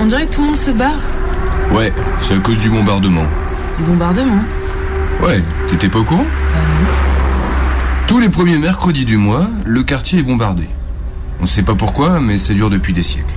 [0.00, 0.92] on dirait que tout le monde se barre.
[1.72, 3.24] Ouais, c'est à cause du bombardement.
[3.78, 4.42] Du bombardement
[5.22, 6.26] Ouais, t'étais pas au courant
[8.06, 10.68] Tous les premiers mercredis du mois, le quartier est bombardé.
[11.40, 13.34] On sait pas pourquoi, mais ça dure depuis des siècles.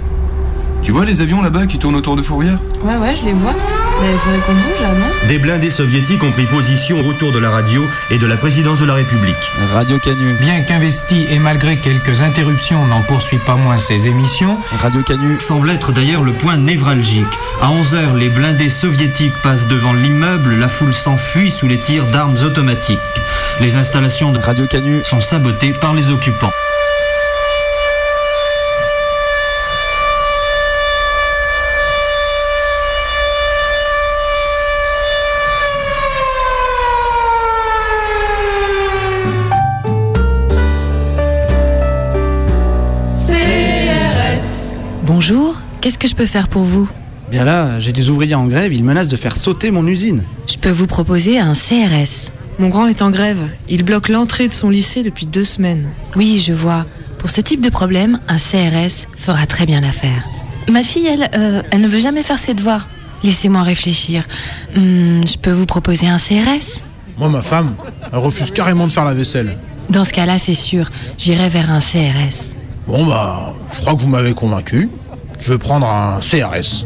[0.84, 3.54] Tu vois les avions là-bas qui tournent autour de Fourvière Ouais, ouais, je les vois.
[4.02, 7.40] Mais il faudrait qu'on bouge là, non Des blindés soviétiques ont pris position autour de
[7.40, 9.36] la radio et de la présidence de la République.
[9.74, 10.34] Radio Canu.
[10.40, 14.58] Bien qu'investi et malgré quelques interruptions, n'en poursuit pas moins ses émissions.
[14.80, 15.40] Radio Canu.
[15.40, 17.26] Semble être d'ailleurs le point névralgique.
[17.62, 22.38] À 11h, les blindés soviétiques passent devant l'immeuble, la foule s'enfuit sous les tirs d'armes
[22.44, 23.00] automatiques.
[23.60, 26.54] Les installations de Radio Canu sont sabotées par les occupants.
[45.30, 46.88] Bonjour, qu'est-ce que je peux faire pour vous?
[47.30, 50.24] Bien là, j'ai des ouvriers en grève, ils menacent de faire sauter mon usine.
[50.48, 52.32] Je peux vous proposer un CRS.
[52.60, 53.50] Mon grand est en grève.
[53.68, 55.90] Il bloque l'entrée de son lycée depuis deux semaines.
[56.16, 56.86] Oui, je vois.
[57.18, 60.24] Pour ce type de problème, un CRS fera très bien l'affaire.
[60.72, 62.88] Ma fille, elle, euh, elle ne veut jamais faire ses devoirs.
[63.22, 64.24] Laissez-moi réfléchir.
[64.78, 66.84] Hmm, je peux vous proposer un CRS
[67.18, 67.76] Moi, ma femme,
[68.14, 69.58] elle refuse carrément de faire la vaisselle.
[69.90, 72.56] Dans ce cas-là, c'est sûr, j'irai vers un CRS.
[72.88, 74.90] Bon bah, je crois que vous m'avez convaincu.
[75.40, 76.86] Je vais prendre un CRS.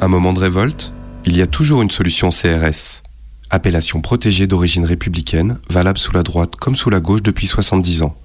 [0.00, 0.92] Un moment de révolte,
[1.24, 3.02] il y a toujours une solution CRS.
[3.50, 8.16] Appellation protégée d'origine républicaine, valable sous la droite comme sous la gauche depuis 70 ans.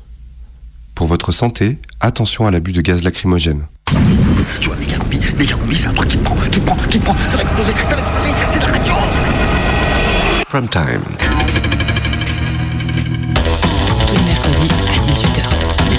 [0.96, 3.66] Pour votre santé, attention à l'abus de gaz lacrymogène.
[4.60, 6.76] Tu vois, méga combi, méga combi, c'est un truc qui te prend, qui te prend,
[6.90, 8.94] qui te prend, ça va exploser, ça va exploser, c'est de la radio
[10.48, 11.63] Prime time.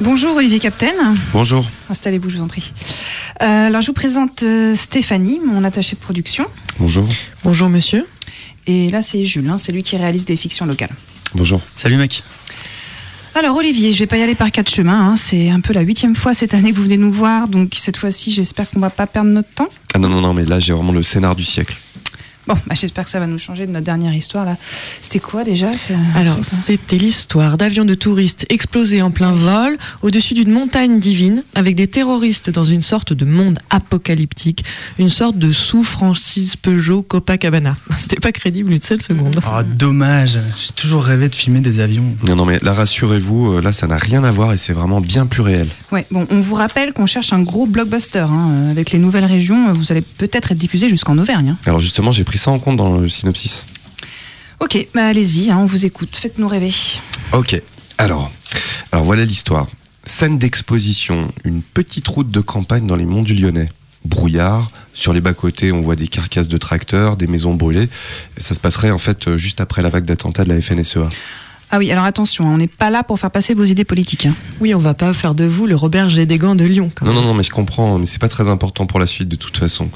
[0.00, 1.14] Bonjour Olivier Captain.
[1.32, 1.66] Bonjour.
[1.88, 2.72] Installez-vous, je vous en prie.
[3.42, 6.44] Euh, alors je vous présente euh, Stéphanie, mon attachée de production.
[6.78, 7.08] Bonjour.
[7.44, 8.06] Bonjour monsieur.
[8.66, 10.90] Et là c'est Jules, hein, c'est lui qui réalise des fictions locales.
[11.34, 11.60] Bonjour.
[11.76, 12.22] Salut mec.
[13.34, 15.10] Alors Olivier, je vais pas y aller par quatre chemins.
[15.12, 17.74] hein, C'est un peu la huitième fois cette année que vous venez nous voir, donc
[17.78, 19.68] cette fois-ci j'espère qu'on va pas perdre notre temps.
[19.94, 21.76] Ah non, non, non, mais là j'ai vraiment le scénar du siècle.
[22.46, 24.56] Bon, bah, j'espère que ça va nous changer de notre dernière histoire là.
[25.02, 30.34] C'était quoi déjà ce Alors, c'était l'histoire d'avions de touristes explosés en plein vol au-dessus
[30.34, 34.64] d'une montagne divine avec des terroristes dans une sorte de monde apocalyptique,
[34.98, 37.76] une sorte de sous-Francis Peugeot Copacabana.
[37.98, 39.40] C'était pas crédible une seule seconde.
[39.46, 40.38] Oh, dommage.
[40.56, 42.16] J'ai toujours rêvé de filmer des avions.
[42.26, 45.00] Non, non, mais là rassurez-vous, euh, là ça n'a rien à voir et c'est vraiment
[45.00, 45.68] bien plus réel.
[45.92, 48.20] Ouais, bon, on vous rappelle qu'on cherche un gros blockbuster.
[48.20, 48.50] hein.
[48.52, 51.50] Euh, Avec les nouvelles régions, vous allez peut-être être diffusé jusqu'en Auvergne.
[51.50, 51.58] hein.
[51.66, 53.64] Alors justement, j'ai pris ça en compte dans le synopsis.
[54.60, 56.16] Ok, bah allez-y, hein, on vous écoute.
[56.16, 56.72] Faites-nous rêver.
[57.32, 57.60] Ok,
[57.98, 58.30] alors,
[58.92, 59.66] alors voilà l'histoire.
[60.04, 63.70] Scène d'exposition, une petite route de campagne dans les monts du Lyonnais.
[64.04, 67.88] Brouillard, sur les bas-côtés on voit des carcasses de tracteurs, des maisons brûlées.
[68.38, 71.08] Ça se passerait en fait euh, juste après la vague d'attentats de la FNSEA.
[71.70, 74.26] Ah oui, alors attention, hein, on n'est pas là pour faire passer vos idées politiques.
[74.26, 74.34] hein.
[74.60, 76.92] Oui, on va pas faire de vous le Robert Gédégan de Lyon.
[76.94, 77.20] Quand Non, même.
[77.22, 79.56] non, non, mais je comprends, mais c'est pas très important pour la suite de toute
[79.58, 79.90] façon.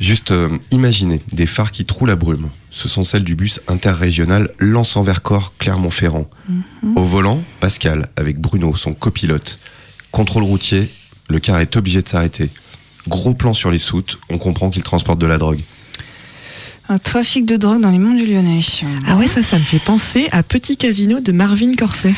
[0.00, 2.48] Juste euh, imaginez des phares qui trouvent la brume.
[2.70, 6.28] Ce sont celles du bus interrégional Lens-en-Vercors Clermont-Ferrand.
[6.96, 9.58] Au volant, Pascal, avec Bruno, son copilote.
[10.10, 10.90] Contrôle routier,
[11.28, 12.50] le car est obligé de s'arrêter.
[13.08, 15.60] Gros plan sur les soutes, on comprend qu'il transporte de la drogue.
[16.92, 18.60] Un trafic de drogue dans les monts du Lyonnais.
[19.08, 22.12] Ah ouais, ça, ça me fait penser à Petit Casino de Marvin Corset.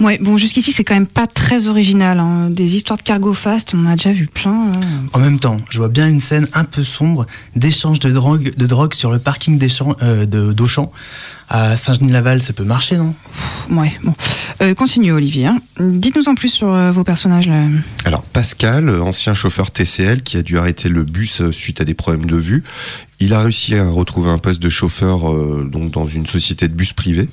[0.00, 2.18] Ouais, bon, jusqu'ici, c'est quand même pas très original.
[2.18, 2.48] hein.
[2.48, 4.68] Des histoires de cargo fast, on en a déjà vu plein.
[4.72, 4.80] hein.
[5.12, 8.66] En même temps, je vois bien une scène un peu sombre d'échange de drogue, de
[8.66, 9.60] drogue sur le parking
[10.02, 10.90] euh, de- d'Auchan.
[11.50, 13.14] À Saint-Genis-Laval, ça peut marcher, non?
[13.70, 14.12] Ouais, bon.
[14.60, 15.46] Euh, continue, Olivier.
[15.46, 15.60] hein.
[15.80, 17.48] Dites-nous en plus sur euh, vos personnages.
[17.48, 17.62] Là.
[18.04, 21.94] Alors Pascal, ancien chauffeur TCL qui a dû arrêter le bus euh, suite à des
[21.94, 22.64] problèmes de vue,
[23.20, 26.74] il a réussi à retrouver un poste de chauffeur euh, donc dans une société de
[26.74, 27.28] bus privée,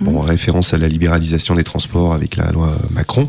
[0.00, 3.28] bon, en référence à la libéralisation des transports avec la loi Macron.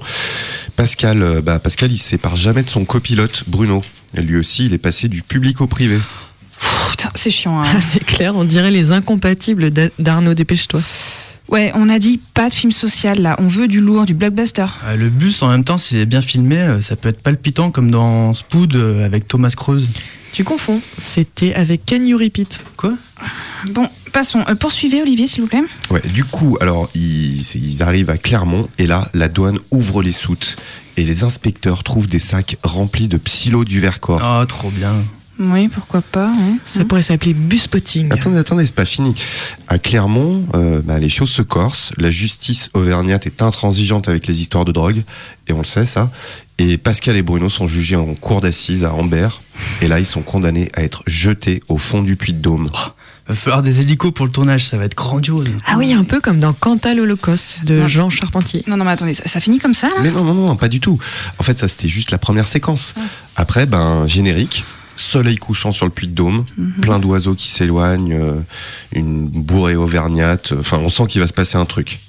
[0.75, 3.81] Pascal, euh, bah, Pascal, il se sépare jamais de son copilote Bruno.
[4.17, 5.99] Et lui aussi, il est passé du public au privé.
[6.89, 7.61] Putain, c'est chiant.
[7.61, 7.65] hein.
[7.81, 10.81] C'est clair, on dirait les incompatibles d'A- d'Arnaud Dépêche-toi.
[11.49, 14.65] Ouais, on a dit pas de film social là, on veut du lourd, du blockbuster.
[14.85, 17.71] Euh, le bus, en même temps, s'il est bien filmé, euh, ça peut être palpitant
[17.71, 19.89] comme dans Spood euh, avec Thomas Creuse.
[20.31, 22.63] Tu confonds, c'était avec Can You Repeat.
[22.77, 22.93] Quoi?
[23.71, 24.39] Bon, passons.
[24.47, 25.61] Euh, poursuivez Olivier, s'il vous plaît.
[25.89, 27.43] Ouais, du coup, alors ils
[27.81, 30.55] arrivent à Clermont et là, la douane ouvre les soutes
[30.95, 34.21] et les inspecteurs trouvent des sacs remplis de psylo du Vercors.
[34.23, 34.93] Oh, trop bien.
[35.39, 36.27] Oui, pourquoi pas.
[36.27, 36.57] hein.
[36.65, 38.11] Ça pourrait s'appeler Bus Spotting.
[38.11, 39.15] Attendez, attendez, c'est pas fini.
[39.67, 41.91] À Clermont, euh, bah, les choses se corsent.
[41.97, 45.03] La justice auvergnate est intransigeante avec les histoires de drogue,
[45.47, 46.11] et on le sait ça.
[46.59, 49.41] Et Pascal et Bruno sont jugés en cour d'assises à Ambert,
[49.81, 52.67] et là ils sont condamnés à être jetés au fond du puits de Dôme.
[53.27, 55.47] Va falloir des hélicos pour le tournage, ça va être grandiose.
[55.65, 57.87] Ah oui, un peu comme dans Cantal Holocauste de Non.
[57.87, 58.63] Jean Charpentier.
[58.67, 59.95] Non, non, mais attendez, ça, ça finit comme ça là?
[60.03, 60.99] Mais non, non, non, pas du tout.
[61.39, 62.93] En fait, ça c'était juste la première séquence.
[63.35, 64.65] Après, ben générique.
[65.01, 66.45] Soleil couchant sur le puits de Dôme,
[66.81, 68.39] plein d'oiseaux qui s'éloignent, euh,
[68.93, 70.53] une bourrée auvergnate.
[70.57, 71.99] Enfin, on sent qu'il va se passer un truc.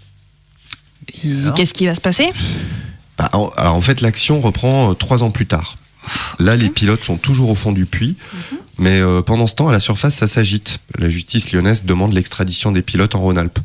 [1.56, 2.30] Qu'est-ce qui va se passer?
[3.18, 5.76] Bah, en- alors en fait, l'action reprend euh, trois ans plus tard.
[6.38, 8.16] Là, les pilotes sont toujours au fond du puits,
[8.78, 10.78] mais euh, pendant ce temps, à la surface, ça s'agite.
[10.98, 13.58] La justice lyonnaise demande l'extradition des pilotes en Rhône-Alpes.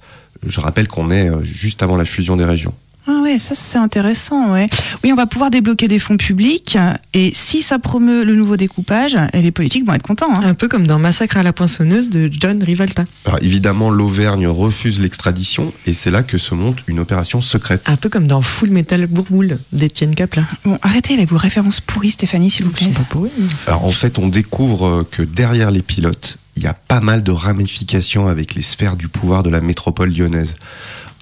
[0.46, 2.74] Je rappelle qu'on est euh, juste avant la fusion des régions.
[3.10, 4.68] Ah ouais, ça c'est intéressant, ouais.
[5.04, 6.78] Oui, on va pouvoir débloquer des fonds publics
[7.14, 10.28] et si ça promeut le nouveau découpage, les politiques vont être contents.
[10.34, 10.42] hein.
[10.44, 13.06] Un peu comme dans Massacre à la poinçonneuse de John Rivalta.
[13.26, 17.90] Alors évidemment, l'Auvergne refuse l'extradition et c'est là que se monte une opération secrète.
[17.90, 20.46] Un peu comme dans Full Metal Bourboule d'Étienne Caplin.
[20.66, 22.88] Bon, arrêtez avec vos références pourries, Stéphanie, s'il vous plaît.
[22.88, 23.32] Pas pourri.
[23.68, 27.32] Alors en fait, on découvre que derrière les pilotes, il y a pas mal de
[27.32, 30.56] ramifications avec les sphères du pouvoir de la métropole lyonnaise.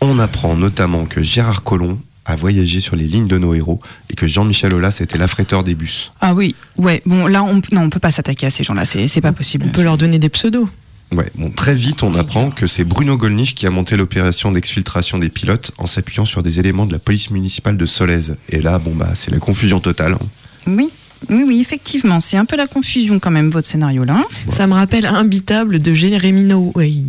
[0.02, 4.16] On apprend notamment que Gérard Collomb a voyagé sur les lignes de nos héros et
[4.16, 6.12] que Jean-Michel Aulas était l'affréteur des bus.
[6.22, 9.08] Ah oui, ouais, bon, là, on, non, on peut pas s'attaquer à ces gens-là, c'est
[9.08, 9.66] c'est pas possible.
[9.68, 10.68] On peut leur donner des pseudos.
[11.12, 15.20] Ouais, bon, très vite, on apprend que c'est Bruno Gollnisch qui a monté l'opération d'exfiltration
[15.20, 18.38] des pilotes en s'appuyant sur des éléments de la police municipale de Solèze.
[18.50, 20.14] Et là, bon bah, c'est la confusion totale.
[20.14, 20.26] hein.
[20.68, 20.90] Oui,
[21.30, 24.20] oui, oui, effectivement, c'est un peu la confusion quand même, votre scénario là.
[24.50, 27.04] Ça me rappelle Imbitable de Jérémy Noé.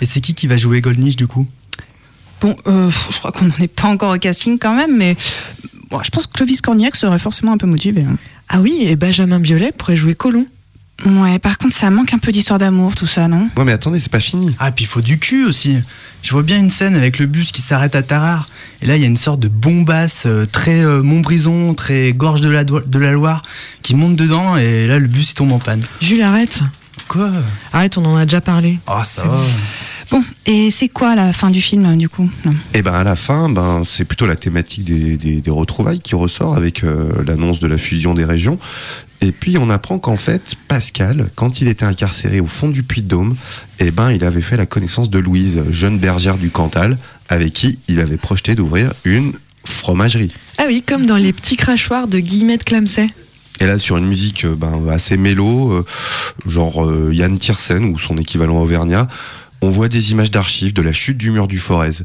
[0.00, 1.46] Et c'est qui qui va jouer Goldnish du coup?
[2.40, 5.16] Bon, euh, je crois qu'on n'en est pas encore au casting quand même, mais
[5.90, 8.02] bon, je pense que Clovis Cornillac serait forcément un peu motivé.
[8.02, 8.16] hein.
[8.48, 10.46] Ah oui, et Benjamin Biolay pourrait jouer Colomb.
[11.06, 13.48] Ouais, par contre, ça manque un peu d'histoire d'amour, tout ça, non?
[13.56, 14.56] Ouais, mais attendez, c'est pas fini.
[14.58, 15.76] Ah, puis il faut du cul aussi.
[16.24, 18.48] Je vois bien une scène avec le bus qui s'arrête à Tarare.
[18.82, 22.40] Et là, il y a une sorte de bombasse euh, très euh, Montbrison, très gorge
[22.40, 23.42] de la, Doi- de la Loire,
[23.82, 24.56] qui monte dedans.
[24.56, 25.84] Et là, le bus, il tombe en panne.
[26.00, 26.62] Jules, arrête.
[27.06, 27.30] Quoi?
[27.72, 28.80] Arrête, on en a déjà parlé.
[28.88, 29.36] Ah, ça va.
[29.36, 29.42] Bon,
[30.46, 32.30] et c'est quoi la fin du film, du coup.
[32.74, 36.14] Et ben à la fin, ben c'est plutôt la thématique des, des, des retrouvailles qui
[36.14, 38.58] ressort avec euh, l'annonce de la fusion des régions.
[39.20, 43.02] Et puis on apprend qu'en fait Pascal, quand il était incarcéré au fond du Puy
[43.02, 43.36] de Dôme,
[43.80, 47.78] eh ben il avait fait la connaissance de Louise, jeune bergère du Cantal, avec qui
[47.88, 49.32] il avait projeté d'ouvrir une
[49.64, 50.32] fromagerie.
[50.56, 53.08] Ah oui, comme dans les petits crachoirs de Guillemette Clamset.
[53.60, 55.84] Et là sur une musique euh, ben, assez mélo, euh,
[56.46, 59.08] genre euh, Yann Tiersen ou son équivalent auvergnat,
[59.60, 62.04] on voit des images d'archives de la chute du mur du Forez.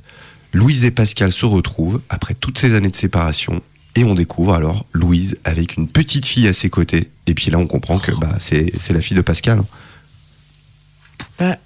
[0.53, 3.61] Louise et Pascal se retrouvent après toutes ces années de séparation
[3.95, 7.09] et on découvre alors Louise avec une petite fille à ses côtés.
[7.27, 9.61] Et puis là on comprend que bah, c'est la fille de Pascal.
[11.39, 11.57] Bah,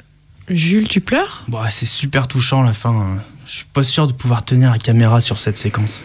[0.49, 1.44] Jules, tu pleures?
[1.49, 2.91] Bon, c'est super touchant la fin.
[2.91, 3.21] hein.
[3.45, 6.03] Je suis pas sûr de pouvoir tenir la caméra sur cette séquence.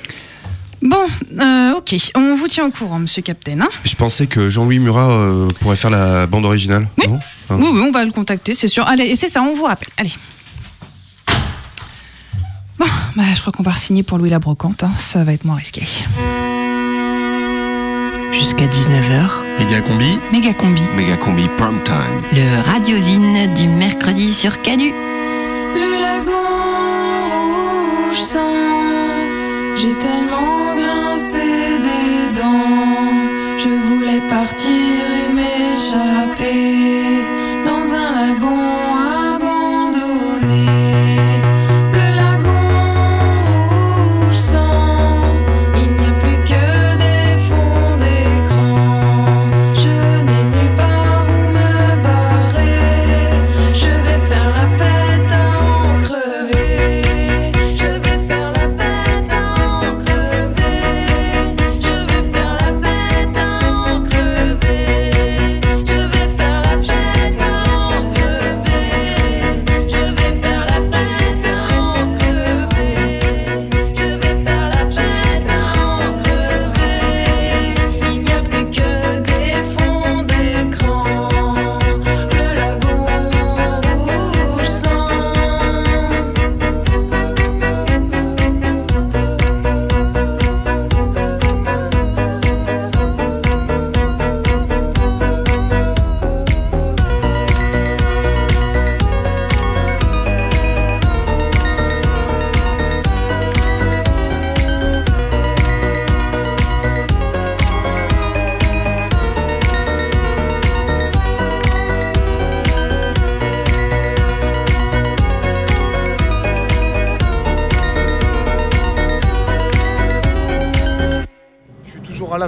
[0.82, 0.96] Bon,
[1.40, 3.60] euh, ok, on vous tient au courant, monsieur Captain.
[3.60, 6.88] Hein Je pensais que Jean-Louis Murat euh, pourrait faire la bande originale.
[7.06, 7.20] non?
[7.50, 8.86] Hein oui, oui, on va le contacter, c'est sûr.
[8.88, 9.88] Allez, et c'est ça, on vous rappelle.
[9.96, 10.12] Allez.
[12.78, 12.86] Bon,
[13.16, 14.90] bah, je crois qu'on va signer pour Louis la Brocante, hein.
[14.98, 15.82] ça va être moins risqué.
[18.32, 19.28] Jusqu'à 19h.
[19.60, 20.80] Méga combi, Méga combi.
[20.96, 22.22] méga combi prime time.
[22.32, 24.90] Le radiosine du mercredi sur Canu.
[25.74, 26.32] Le lagon
[28.08, 28.40] rouge sang,
[29.76, 30.61] j'ai tellement
[34.32, 36.91] partir et m'échapper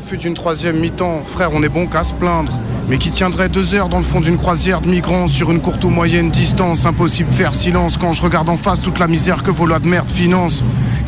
[0.04, 1.22] l'affût d'une troisième mi-temps.
[1.24, 2.58] Frère, on est bon qu'à se plaindre.
[2.90, 5.82] Mais qui tiendrait deux heures dans le fond d'une croisière de migrants sur une courte
[5.84, 6.84] ou moyenne distance?
[6.84, 9.88] Impossible faire silence quand je regarde en face toute la misère que vos lois de
[9.88, 10.62] merde financent.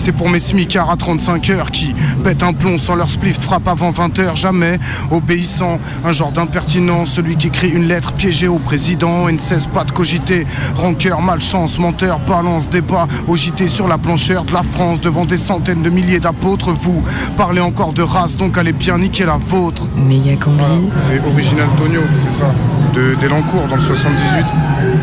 [0.06, 3.66] C'est pour mes smicards à 35 heures qui pètent un plomb sans leur spliff frappe
[3.66, 4.36] avant 20 heures.
[4.36, 4.78] Jamais
[5.10, 7.10] obéissant, un genre d'impertinence.
[7.10, 10.46] Celui qui écrit une lettre piégée au président et ne cesse pas de cogiter.
[10.76, 15.82] Rancœur, malchance, menteur, balance, débat JT sur la planchère de la France devant des centaines
[15.82, 16.70] de milliers d'apôtres.
[16.70, 17.02] Vous
[17.36, 19.88] parlez encore de race, donc allez bien niquer la vôtre.
[19.96, 20.88] Méga combi.
[20.94, 22.54] C'est original Tonio, c'est ça.
[22.94, 24.46] De Delancourt dans le 78.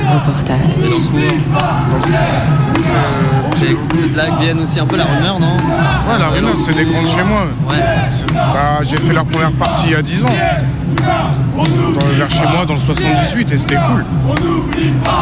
[0.08, 0.60] Reportage.
[3.56, 5.56] C'est- Ces blagues viennent aussi un peu la rumeur, non?
[5.56, 7.46] Ouais, la rumeur, c'est des grands de chez moi.
[8.36, 10.36] Bah, j'ai fait la première partie il y a 10 ans.
[11.56, 11.64] Dans-
[12.18, 14.06] vers chez moi, dans le 78, et c'était cool.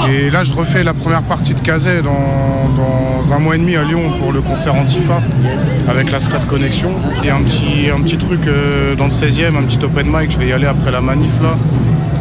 [0.09, 2.11] Et là, je refais la première partie de Kazay dans,
[3.21, 5.21] dans un mois et demi à Lyon pour le concert Antifa,
[5.89, 6.91] avec la Scrat Connexion.
[7.23, 10.37] Et un petit, un petit truc euh, dans le 16e, un petit open mic, je
[10.39, 11.55] vais y aller après la manif là.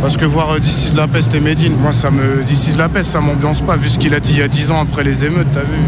[0.01, 2.43] Parce que voir euh, This is la peste et Medine, moi ça me.
[2.45, 4.49] This is la peste, ça m'ambiance pas, vu ce qu'il a dit il y a
[4.49, 5.79] 10 ans après les émeutes, t'as vu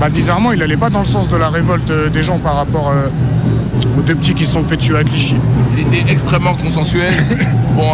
[0.00, 2.56] Bah bizarrement, il allait pas dans le sens de la révolte euh, des gens par
[2.56, 3.08] rapport euh,
[3.96, 5.36] aux deux petits qui se sont fait tuer à Clichy.
[5.76, 7.12] Il était extrêmement consensuel.
[7.76, 7.86] bon,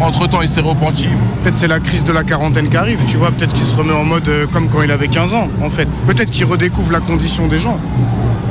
[0.00, 1.08] entre temps, il s'est repenti.
[1.42, 3.92] Peut-être c'est la crise de la quarantaine qui arrive, tu vois, peut-être qu'il se remet
[3.92, 5.88] en mode euh, comme quand il avait 15 ans, en fait.
[6.06, 7.78] Peut-être qu'il redécouvre la condition des gens.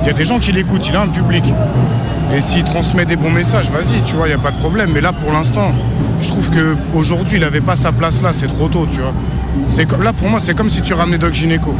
[0.02, 1.44] Il y a des gens qui l'écoutent, il a un public.
[2.34, 4.92] Et s'il transmet des bons messages, vas-y, tu vois, il n'y a pas de problème.
[4.94, 5.74] Mais là, pour l'instant,
[6.24, 9.14] je trouve qu'aujourd'hui, il n'avait pas sa place là, c'est trop tôt, tu vois.
[10.04, 11.76] Là, pour moi, c'est comme si tu ramenais Doc Gynéco.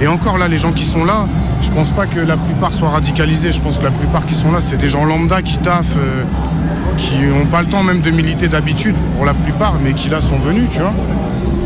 [0.00, 1.26] Et encore là, les gens qui sont là,
[1.62, 3.52] je pense pas que la plupart soient radicalisés.
[3.52, 6.24] Je pense que la plupart qui sont là, c'est des gens lambda qui taffent, euh,
[6.98, 10.20] qui n'ont pas le temps même de militer d'habitude, pour la plupart, mais qui là
[10.20, 10.92] sont venus, tu vois.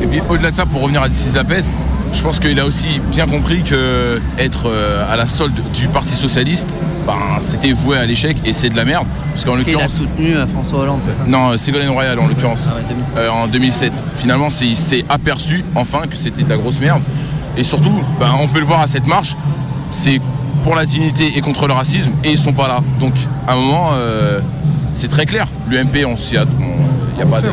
[0.03, 1.45] Et puis au-delà de ça, pour revenir à This is la
[2.13, 6.15] je pense qu'il a aussi bien compris que être euh, à la solde du Parti
[6.15, 9.07] Socialiste, ben, c'était voué à l'échec et c'est de la merde.
[9.33, 9.92] Parce qu'en qu'il a l'occurrence.
[9.95, 12.64] soutenu euh, François Hollande, c'est ça Non, euh, Ségolène Royal en l'occurrence.
[12.71, 13.16] Ah ouais, 2007.
[13.19, 13.92] Euh, en 2007.
[14.16, 17.02] Finalement, c'est- il s'est aperçu enfin que c'était de la grosse merde.
[17.57, 19.37] Et surtout, ben, on peut le voir à cette marche,
[19.88, 20.21] c'est
[20.62, 22.80] pour la dignité et contre le racisme et ils sont pas là.
[23.00, 23.14] Donc
[23.47, 24.40] à un moment, euh,
[24.92, 25.47] c'est très clair.
[25.69, 26.45] L'UMP, on s'y a.
[27.12, 27.49] Il n'y a, pas de-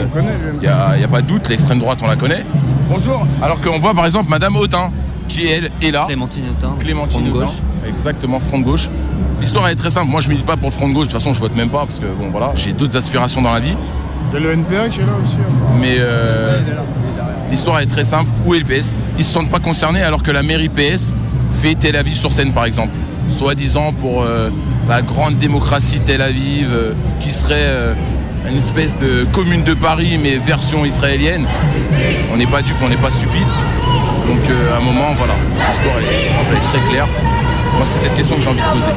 [1.01, 2.46] y a- pas de doute, l'extrême droite, on la connaît.
[2.89, 3.25] Bonjour.
[3.42, 4.92] Alors qu'on voit par exemple Madame Autain,
[5.27, 6.06] qui elle est là.
[6.08, 6.75] Clémentine Autain.
[6.80, 7.46] Clémentine Autain.
[7.46, 7.56] gauche.
[7.88, 8.89] Exactement, front de gauche.
[9.39, 10.10] L'histoire est très simple.
[10.10, 11.08] Moi, je milite pas pour le front de gauche.
[11.08, 13.53] De toute façon, je vote même pas parce que bon, voilà, j'ai d'autres aspirations dans
[13.53, 13.75] la vie.
[14.32, 15.38] Il y a le NPA qui est là aussi.
[15.79, 16.60] Mais euh,
[17.50, 18.29] l'histoire est très simple.
[18.46, 21.15] Où est le PS Ils se sentent pas concernés alors que la mairie PS
[21.51, 22.96] fait Tel Aviv sur scène, par exemple.
[23.27, 24.50] Soi-disant pour euh,
[24.88, 27.94] la grande démocratie Tel Aviv, euh, qui serait euh,
[28.50, 31.46] une espèce de commune de Paris, mais version israélienne.
[32.32, 33.48] On n'est pas dupe, on n'est pas stupide.
[34.27, 35.34] Donc euh, à un moment, voilà,
[35.70, 37.08] l'histoire est très claire.
[37.78, 38.92] Moi, c'est cette question que j'ai envie de poser.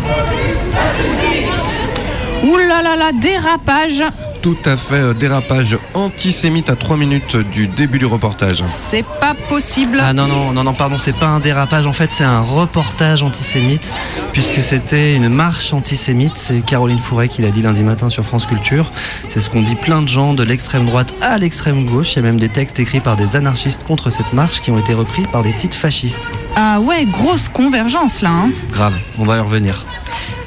[2.45, 4.03] Ouh là là là, dérapage.
[4.43, 8.65] Tout à fait, euh, dérapage antisémite à 3 minutes du début du reportage.
[8.71, 9.99] C'est pas possible.
[10.01, 13.23] Ah non, non, non, non, pardon, c'est pas un dérapage, en fait, c'est un reportage
[13.23, 13.93] antisémite,
[14.33, 16.33] puisque c'était une marche antisémite.
[16.37, 18.91] C'est Caroline Fouret qui l'a dit lundi matin sur France Culture.
[19.29, 22.13] C'est ce qu'ont dit plein de gens de l'extrême droite à l'extrême gauche.
[22.15, 24.79] Il y a même des textes écrits par des anarchistes contre cette marche qui ont
[24.79, 26.31] été repris par des sites fascistes.
[26.57, 28.31] Ah ouais, grosse convergence là.
[28.31, 28.51] hein.
[28.73, 29.85] Grave, on va y revenir.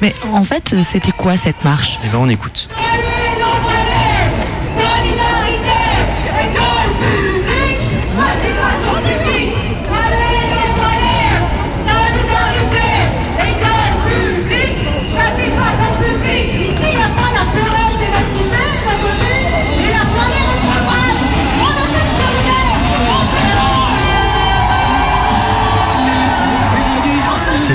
[0.02, 2.00] Mais en fait, c'était quoi cette marche?
[2.04, 2.68] Et ben on écoute.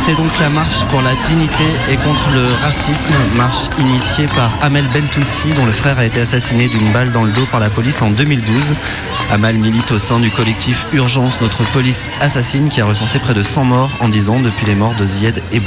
[0.10, 4.86] C'était donc la marche pour la dignité et contre le racisme, marche initiée par Amel
[4.88, 8.02] Bentounsi, dont le frère a été assassiné d'une balle dans le dos par la police
[8.02, 8.74] en 2012.
[9.30, 13.44] Amal milite au sein du collectif Urgence Notre Police Assassine, qui a recensé près de
[13.44, 15.62] 100 morts en 10 ans depuis les morts de Zied et.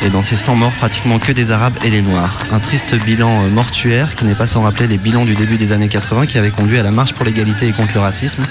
[0.00, 2.38] Et dans ces 100 morts, pratiquement que des Arabes et des Noirs.
[2.50, 5.72] Un triste bilan euh, mortuaire qui n'est pas sans rappeler les bilans du début des
[5.72, 8.46] années 80 qui avaient conduit à la marche pour l'égalité et contre le racisme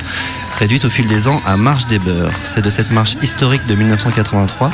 [0.57, 2.31] réduite au fil des ans à Marche des Beurs.
[2.43, 4.71] C'est de cette marche historique de 1983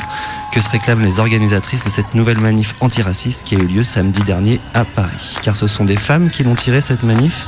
[0.50, 4.22] que se réclament les organisatrices de cette nouvelle manif antiraciste qui a eu lieu samedi
[4.22, 5.36] dernier à Paris.
[5.42, 7.46] Car ce sont des femmes qui l'ont tiré cette manif.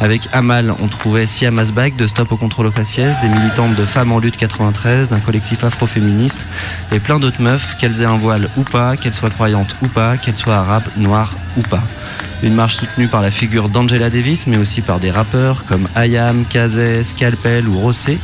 [0.00, 3.84] Avec Amal, on trouvait Sia Masbach de Stop au contrôle aux faciès, des militantes de
[3.84, 6.44] Femmes en lutte 93, d'un collectif afroféministe
[6.92, 10.16] et plein d'autres meufs, qu'elles aient un voile ou pas, qu'elles soient croyantes ou pas,
[10.16, 11.34] qu'elles soient arabes, noires
[12.42, 16.44] Une marche soutenue par la figure d'Angela Davis, mais aussi par des rappeurs comme Ayam,
[16.44, 18.18] Kazé, Scalpel ou Rossé.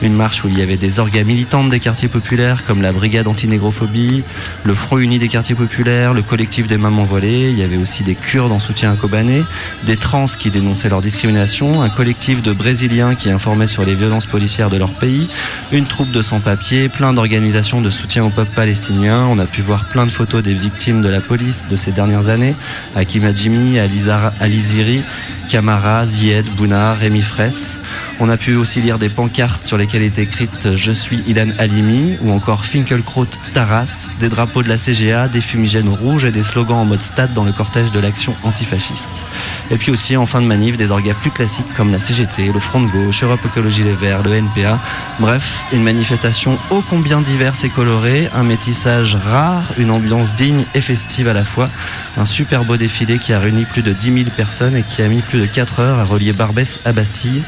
[0.00, 3.28] Une marche où il y avait des orgas militantes des quartiers populaires comme la Brigade
[3.28, 4.24] anti-négrophobie,
[4.64, 7.50] le Front uni des quartiers populaires, le collectif des mamans voilées.
[7.50, 9.44] Il y avait aussi des Kurdes en soutien à Kobané,
[9.84, 14.26] des trans qui dénonçaient leur discrimination, un collectif de Brésiliens qui informaient sur les violences
[14.26, 15.28] policières de leur pays,
[15.72, 19.26] une troupe de sans-papiers, plein d'organisations de soutien au peuple palestinien.
[19.30, 22.30] On a pu voir plein de photos des victimes de la police de ces dernières
[22.30, 22.56] années,
[22.94, 25.02] Hakim Hadjimi, Alizar- Ali Ziri,
[25.50, 27.78] Camara, Zied, Bouna, Rémi Fraisse.
[28.20, 32.16] On a pu aussi lire des pancartes sur lesquelles était écrite Je suis Ilan Halimi
[32.20, 36.78] ou encore Finkelkraut Taras, des drapeaux de la CGA, des fumigènes rouges et des slogans
[36.78, 39.24] en mode stade dans le cortège de l'action antifasciste.
[39.70, 42.58] Et puis aussi en fin de manif des orgas plus classiques comme la CGT, le
[42.58, 44.80] Front de Gauche, Europe Écologie Les Verts, le NPA.
[45.20, 50.80] Bref, une manifestation ô combien diverse et colorée, un métissage rare, une ambiance digne et
[50.80, 51.70] festive à la fois.
[52.16, 55.08] Un super beau défilé qui a réuni plus de 10 000 personnes et qui a
[55.08, 57.42] mis plus de 4 heures à relier Barbès à Bastille,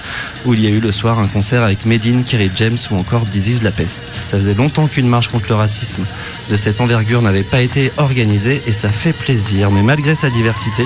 [0.47, 3.26] où il y a eu le soir un concert avec Medine, Kerry James ou encore
[3.26, 4.02] Disease La Peste.
[4.11, 6.04] Ça faisait longtemps qu'une marche contre le racisme
[6.50, 9.70] de cette envergure n'avait pas été organisée et ça fait plaisir.
[9.70, 10.85] Mais malgré sa diversité,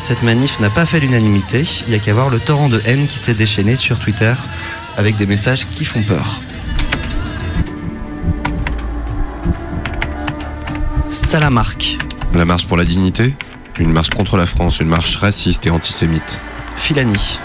[0.00, 1.64] cette manif n'a pas fait l'unanimité.
[1.86, 4.34] Il y a qu'à voir le torrent de haine qui s'est déchaîné sur Twitter
[4.96, 6.40] avec des messages qui font peur.
[11.08, 11.98] Ça la marque.
[12.34, 13.34] La marche pour la dignité
[13.78, 16.40] Une marche contre la France, une marche raciste et antisémite.
[16.76, 17.38] Filani.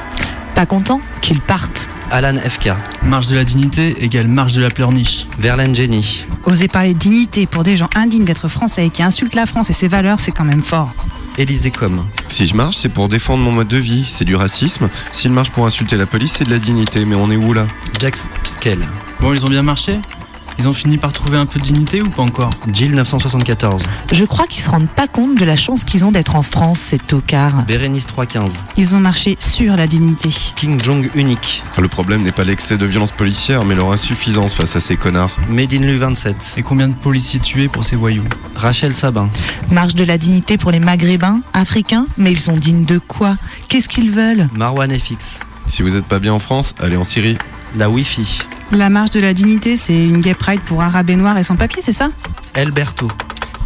[0.61, 1.89] Pas content Qu'ils partent.
[2.11, 2.73] Alan FK.
[3.01, 5.25] Marche de la dignité égale marche de la pleurniche.
[5.39, 6.23] Verlaine Jenny.
[6.45, 9.71] Oser parler de dignité pour des gens indignes d'être français et qui insultent la France
[9.71, 10.93] et ses valeurs, c'est quand même fort.
[11.39, 12.05] Élysée Com.
[12.27, 14.89] Si je marche, c'est pour défendre mon mode de vie, c'est du racisme.
[15.11, 17.05] S'il marche pour insulter la police, c'est de la dignité.
[17.05, 17.65] Mais on est où là?
[17.99, 18.87] Jack Skell.
[19.19, 19.99] Bon, ils ont bien marché?
[20.61, 22.51] Ils ont fini par trouver un peu de dignité ou pas encore?
[22.71, 23.81] Jill 974.
[24.11, 26.79] Je crois qu'ils se rendent pas compte de la chance qu'ils ont d'être en France,
[26.79, 27.63] ces tocards.
[27.63, 28.59] Bérénice 315.
[28.77, 30.29] Ils ont marché sur la dignité.
[30.55, 31.63] King Jong unique.
[31.79, 35.35] Le problème n'est pas l'excès de violence policière, mais leur insuffisance face à ces connards.
[35.49, 36.53] Made in Lu 27.
[36.57, 38.25] Et combien de policiers tués pour ces voyous?
[38.55, 39.31] Rachel Sabin.
[39.71, 43.35] Marche de la dignité pour les maghrébins, africains, mais ils sont dignes de quoi?
[43.67, 44.47] Qu'est-ce qu'ils veulent?
[44.53, 45.39] Marwan FX.
[45.65, 47.39] Si vous êtes pas bien en France, allez en Syrie.
[47.75, 48.41] La Wi-Fi.
[48.71, 51.55] La marche de la dignité, c'est une gay pride pour arabes et noirs et sans
[51.55, 52.09] papier, c'est ça?
[52.53, 53.07] Alberto.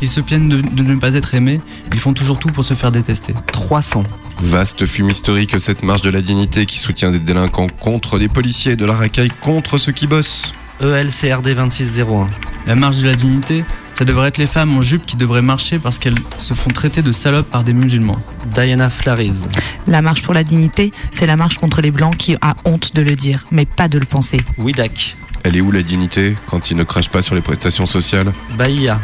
[0.02, 2.74] Ils se plaignent de, de ne pas être aimés, ils font toujours tout pour se
[2.74, 3.34] faire détester.
[3.52, 4.04] 300.
[4.42, 8.74] Vaste fumisterie que cette marche de la dignité qui soutient des délinquants contre des policiers
[8.74, 10.52] et de la racaille contre ceux qui bossent.
[10.82, 12.30] ELCRD 2601.
[12.68, 15.80] La marche de la dignité, ça devrait être les femmes en jupe qui devraient marcher
[15.80, 18.20] parce qu'elles se font traiter de salopes par des musulmans.
[18.54, 19.48] Diana Flariz.
[19.88, 23.02] La marche pour la dignité, c'est la marche contre les blancs qui a honte de
[23.02, 24.40] le dire, mais pas de le penser.
[24.58, 25.16] Widak.
[25.44, 28.34] Elle est où la dignité quand ils ne crachent pas sur les prestations sociales?
[28.58, 29.00] Bahia.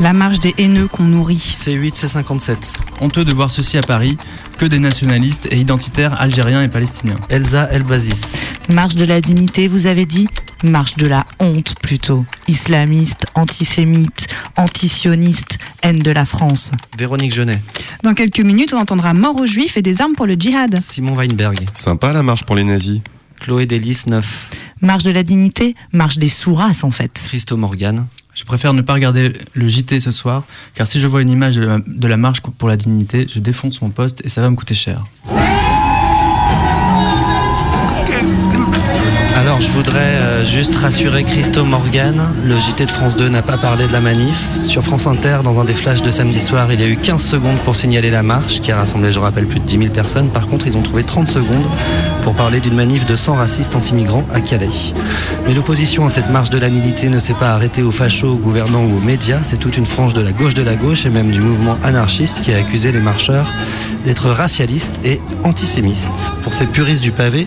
[0.00, 1.36] La marche des haineux qu'on nourrit.
[1.36, 2.56] C8, C57.
[3.00, 4.18] Honteux de voir ceci à Paris,
[4.58, 7.20] que des nationalistes et identitaires algériens et palestiniens.
[7.28, 8.20] Elsa Elbazis.
[8.68, 10.26] Marche de la dignité, vous avez dit
[10.64, 12.26] Marche de la honte plutôt.
[12.48, 14.26] Islamiste, antisémite,
[14.56, 16.72] antisioniste, haine de la France.
[16.98, 17.60] Véronique Genet.
[18.02, 20.80] Dans quelques minutes, on entendra mort aux juifs et des armes pour le djihad.
[20.80, 21.66] Simon Weinberg.
[21.72, 23.00] Sympa la marche pour les nazis.
[23.38, 24.50] Chloé Delis 9.
[24.80, 27.26] Marche de la dignité, marche des sous-races en fait.
[27.28, 28.06] Christo Morgan.
[28.34, 30.42] Je préfère ne pas regarder le JT ce soir,
[30.74, 33.90] car si je vois une image de la, marche pour la dignité, je défonce mon
[33.90, 35.04] poste et ça va me coûter cher.
[39.36, 43.58] Alors je voudrais euh, juste rassurer Christo Morgan, le JT de France 2 n'a pas
[43.58, 44.38] parlé de la manif.
[44.62, 47.22] Sur France Inter, dans un des flashs de samedi soir, il y a eu 15
[47.22, 50.30] secondes pour signaler la marche, qui a rassemblé, je rappelle, plus de 10 000 personnes.
[50.30, 51.66] Par contre, ils ont trouvé 30 secondes
[52.24, 54.68] pour parler d'une manif de 100 racistes anti-migrants à Calais.
[55.46, 58.84] Mais l'opposition à cette marche de la ne s'est pas arrêtée aux fachos, aux gouvernants
[58.84, 61.30] ou aux médias, c'est toute une frange de la gauche de la gauche et même
[61.30, 63.46] du mouvement anarchiste qui a accusé les marcheurs
[64.04, 66.08] d'être racialistes et antisémites.
[66.42, 67.46] Pour ces puristes du pavé,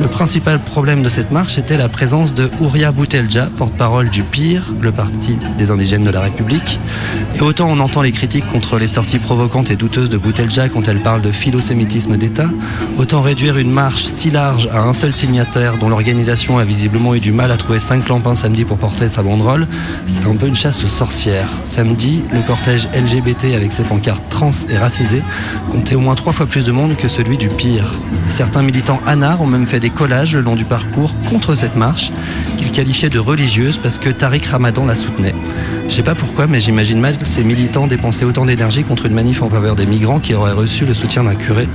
[0.00, 4.62] le principal problème de cette marche était la présence de Ouria Boutelja, porte-parole du PIR,
[4.80, 6.78] le parti des indigènes de la République.
[7.36, 10.88] Et autant on entend les critiques contre les sorties provocantes et douteuses de Boutelja quand
[10.88, 12.48] elle parle de philosémitisme d'État,
[12.98, 17.20] autant réduire une marche si large à un seul signataire dont l'organisation a visiblement eu
[17.20, 19.68] du mal à trouver cinq clampins samedi pour porter sa banderole,
[20.08, 21.48] c'est un peu une chasse aux sorcières.
[21.62, 25.22] Samedi, le cortège LGBT avec ses pancartes trans et racisées
[25.70, 27.84] comptait au moins trois fois plus de monde que celui du PIR.
[28.28, 32.10] Certains militants anards ont même fait des collages le long du parcours contre cette marche,
[32.56, 35.34] qu'ils qualifiaient de religieuse parce que Tariq Ramadan la soutenait.
[35.88, 39.42] Je sais pas pourquoi, mais j'imagine mal ces militants dépenser autant d'énergie contre une manif
[39.42, 41.66] en faveur des migrants qui auraient reçu le soutien d'un curé,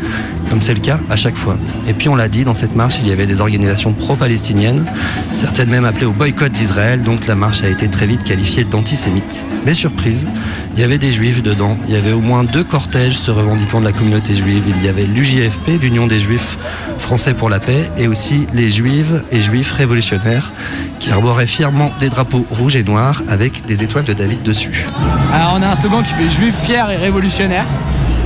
[0.52, 1.58] comme c'est le cas à chaque fois.
[1.88, 4.86] Et puis on l'a dit, dans cette marche, il y avait des organisations pro-palestiniennes,
[5.34, 9.48] certaines même appelées au boycott d'Israël, donc la marche a été très vite qualifiée d'antisémite.
[9.66, 10.28] Mais surprise,
[10.76, 13.80] il y avait des juifs dedans, il y avait au moins deux cortèges se revendiquant
[13.80, 16.58] de la communauté juive, il y avait l'UJFP, l'Union des Juifs
[17.04, 20.52] français pour la paix, et aussi les juives et juifs révolutionnaires,
[21.00, 24.88] qui arboraient fièrement des drapeaux rouges et noirs avec des étoiles de David dessus.
[25.32, 27.66] Alors on a un slogan qui fait juif fier et révolutionnaire.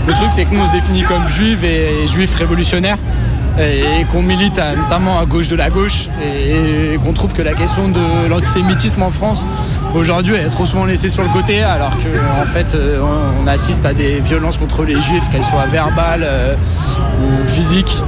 [0.07, 2.99] Le truc c'est que nous on se définit comme juifs et juifs révolutionnaires
[3.59, 7.89] et, qu'on milite notamment à gauche de la gauche et, qu'on trouve que la question
[7.89, 9.45] de l'antisémitisme en France
[9.95, 13.47] aujourd'hui est trop souvent laissée sur le côté alors que en fait euh, on, on
[13.47, 16.55] assiste à des violences contre les juifs qu'elles soient verbales euh,
[17.21, 18.03] ou physiques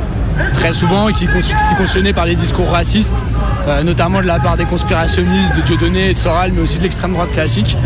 [0.54, 3.26] très souvent et qui sont constituées par les discours racistes,
[3.68, 6.84] euh, notamment de la part des conspirationnistes, de Dieudonné et de Soral, mais aussi de
[6.84, 7.78] l'extrême droite classique.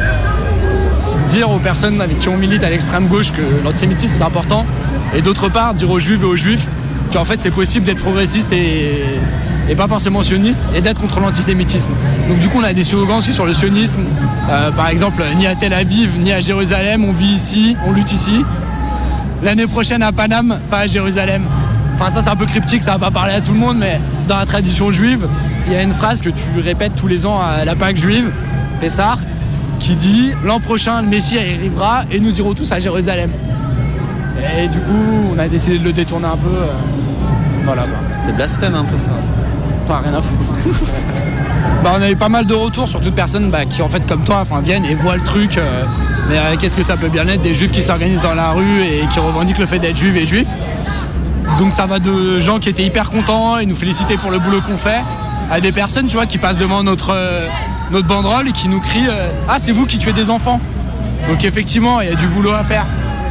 [1.27, 4.65] Dire aux personnes avec qui on milite à l'extrême gauche que l'antisémitisme c'est important,
[5.15, 6.67] et d'autre part dire aux juifs et aux juifs
[7.11, 9.03] qu'en fait c'est possible d'être progressiste et,
[9.69, 11.91] et pas forcément sioniste et d'être contre l'antisémitisme.
[12.27, 14.01] Donc du coup on a des slogans aussi sur le sionisme,
[14.49, 18.11] Euh, par exemple ni à Tel Aviv ni à Jérusalem, on vit ici, on lutte
[18.11, 18.43] ici.
[19.41, 21.43] L'année prochaine à Paname, pas à Jérusalem.
[21.93, 23.99] Enfin ça c'est un peu cryptique, ça va pas parler à tout le monde, mais
[24.27, 25.27] dans la tradition juive,
[25.67, 28.31] il y a une phrase que tu répètes tous les ans à la Pâque juive,
[28.81, 29.15] Pessah,
[29.79, 33.29] qui dit l'an prochain le Messie arrivera et nous irons tous à Jérusalem.
[34.59, 36.49] Et du coup on a décidé de le détourner un peu.
[36.49, 36.71] euh,
[37.65, 37.85] voilà.
[38.25, 39.11] C'est blasphème un peu ça.
[39.87, 40.53] Pas rien à foutre.
[41.83, 44.05] bah, on a eu pas mal de retours sur toute personne bah, qui en fait
[44.05, 45.57] comme toi enfin, viennent et voient le truc.
[45.57, 45.83] euh,
[46.29, 48.81] mais euh, qu'est-ce que ça peut bien être des juifs qui s'organisent dans la rue
[48.81, 50.47] et qui revendiquent le fait d'être juifs et juifs?
[51.59, 54.61] Donc ça va de gens qui étaient hyper contents et nous féliciter pour le boulot
[54.61, 55.01] qu'on fait
[55.51, 57.47] à des personnes qui passent devant notre, euh,
[57.91, 60.59] notre banderole et qui nous crient euh, Ah c'est vous qui tuez des enfants
[61.29, 62.85] Donc effectivement il y a du boulot à faire.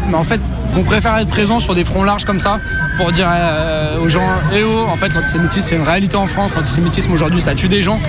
[0.08, 0.40] Mais en fait
[0.74, 2.58] on préfère être présent sur des fronts larges comme ça
[2.96, 6.52] pour dire euh, aux gens Eh oh en fait l'antisémitisme c'est une réalité en France,
[6.54, 8.00] l'antisémitisme aujourd'hui ça tue des gens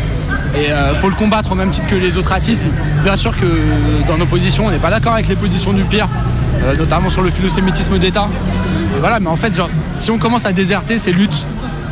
[0.55, 2.67] et euh, faut le combattre au même titre que les autres racismes.
[3.03, 3.45] Bien sûr que
[4.07, 6.07] dans nos positions on n'est pas d'accord avec les positions du pire,
[6.77, 8.27] notamment sur le philosémitisme d'État.
[8.99, 11.47] Voilà, mais en fait, genre, si on commence à déserter ces luttes,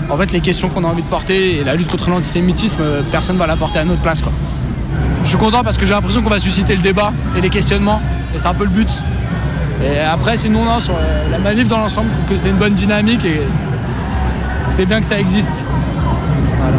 [0.10, 3.02] en fait, les questions qu'on a envie de porter et la lutte contre l'antisémitisme, euh,
[3.12, 4.22] personne va la porter à notre place.
[4.22, 4.32] Quoi.
[5.24, 8.02] Je suis content parce que j'ai l'impression qu'on va susciter le débat et les questionnements,
[8.36, 8.90] et c'est un peu le but.
[9.84, 12.58] Et après, sinon, non, sur euh, la manif dans l'ensemble, je trouve que c'est une
[12.58, 13.42] bonne dynamique et
[14.70, 15.64] c'est bien que ça existe.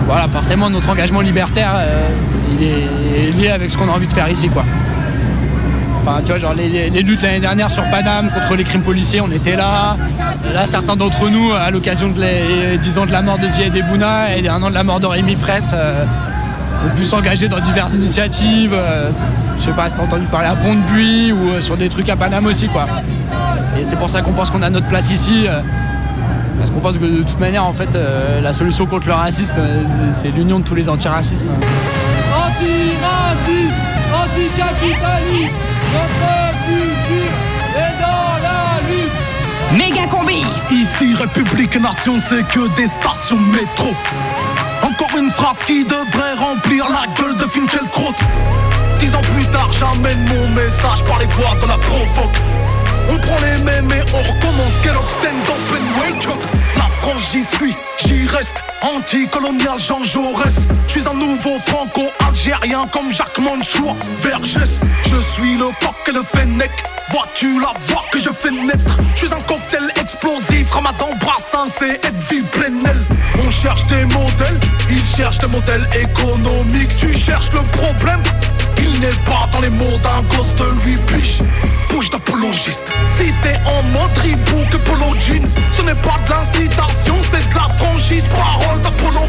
[0.07, 2.09] Voilà, forcément, notre engagement libertaire, euh,
[2.53, 4.65] il est lié avec ce qu'on a envie de faire ici, quoi.
[6.03, 9.31] Enfin, tu vois, genre les, luttes l'année dernière sur Paname contre les crimes policiers, on
[9.31, 9.97] était là.
[10.53, 13.75] Là, certains d'entre nous, à l'occasion de les 10 ans de la mort de Ziad
[13.77, 16.05] Ebouna et un an de la mort de Rémi Fraisse, euh,
[16.85, 18.73] ont pu s'engager dans diverses initiatives.
[18.75, 19.11] euh,
[19.57, 22.17] je sais pas si t'as entendu parler à Pont-de-Buis ou euh, sur des trucs à
[22.17, 22.87] Paname aussi, quoi.
[23.79, 25.45] Et c'est pour ça qu'on pense qu'on a notre place ici.
[25.47, 25.61] euh,
[26.59, 27.97] parce qu'on pense que de toute manière, en fait,
[28.41, 29.59] la solution contre le racisme,
[30.11, 31.49] c'est l'union de tous les antiracismes.
[32.37, 33.75] Anti-racisme,
[34.15, 35.55] anticapitaliste,
[38.01, 39.77] dans.
[39.77, 43.95] Méga combi Ici, République Nation, c'est que des stations métro.
[44.83, 48.15] Encore une phrase qui devrait remplir la gueule de Finkielkraut.
[48.99, 52.37] Dix ans plus tard, j'amène mon message par les voies de la provoque.
[53.11, 54.73] On prend les mêmes et on recommence.
[54.87, 56.29] Up, stand up and wake.
[56.77, 57.75] La France, j'y suis,
[58.07, 58.72] j'y reste.
[58.83, 60.55] Anticolonial Jean Jaurès.
[60.87, 63.97] Je suis un nouveau franco-algérien comme Jacques Mansour.
[64.23, 64.68] Vergès,
[65.09, 66.71] je suis le coq et le fennec.
[67.11, 68.99] Vois-tu la voix que je fais naître?
[69.14, 73.03] Je suis un cocktail explosif, Ramadan, Brassens et Edwy Plenel.
[73.45, 76.92] On cherche des modèles, ils cherchent des modèles économiques.
[76.99, 78.23] Tu cherches le problème?
[78.83, 81.38] Il n'est pas dans les mots d'un gosse de 8 piges.
[81.90, 82.83] Bouge d'apologiste.
[83.16, 85.42] Si t'es en mode ribou que polo jean
[85.77, 89.27] Ce n'est pas de l'incitation, c'est de la franchise Parole d'Apollo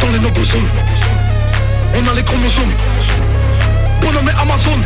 [0.00, 0.68] Dans les nobosomes
[1.94, 2.74] On a les chromosomes.
[4.02, 4.80] Bonhomme et Amazon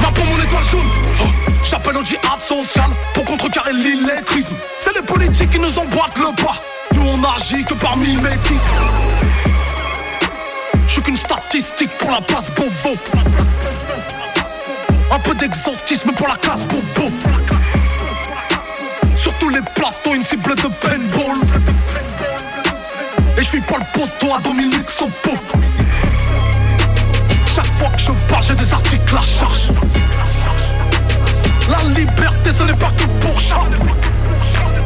[0.00, 0.90] Ma pour mon étoile jaune.
[1.20, 4.54] Oh, J'appelle au djihad social Pour contrecarrer l'illettrisme.
[4.80, 6.56] C'est les politiques qui nous emboîtent le pas.
[6.94, 8.62] Nous on agit que par mimétisme
[11.00, 12.94] qu'une statistique pour la place Bovo
[15.12, 17.08] Un peu d'exotisme pour la classe Bobo.
[19.16, 21.36] Sur tous les plateaux une cible de paintball.
[23.36, 25.34] Et je suis pas le poteau à Dominique Sopo.
[27.54, 29.68] Chaque fois que je parle j'ai des articles à charge.
[31.70, 33.38] La liberté ce n'est pas que pour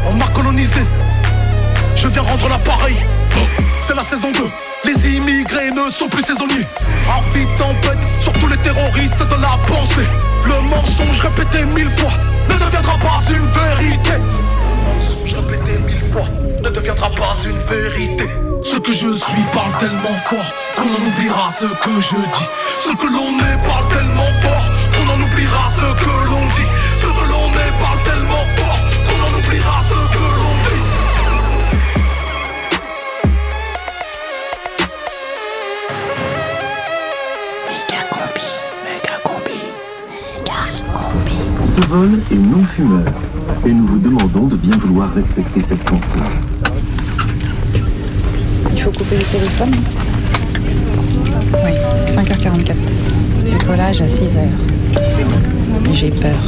[0.08, 0.82] On m'a colonisé.
[1.96, 2.96] Je viens rendre l'appareil
[3.86, 4.40] C'est la saison 2.
[4.84, 6.66] Les immigrés ne sont plus saisonniers.
[7.08, 10.08] Envie tempête sur tous les terroristes de la pensée.
[10.46, 12.12] Le mensonge répété mille fois
[12.48, 14.12] ne deviendra pas une vérité.
[14.12, 16.28] Le mensonge répété mille fois
[16.62, 18.28] ne deviendra pas une vérité.
[18.62, 22.48] Ce que je suis parle tellement fort qu'on en oubliera ce que je dis.
[22.84, 26.70] Ce que l'on est parle tellement fort qu'on en oubliera ce que l'on dit.
[41.82, 43.12] Ce vol est non fumeur
[43.66, 46.22] et nous vous demandons de bien vouloir respecter cette consigne.
[48.72, 49.72] Il faut couper le téléphone
[51.64, 51.72] Oui,
[52.06, 52.74] 5h44.
[53.50, 54.38] Décollage à 6h.
[55.92, 56.38] J'ai peur.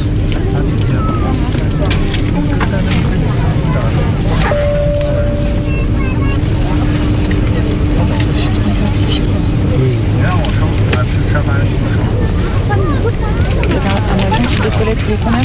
[14.69, 15.39] Décollait tous les combien,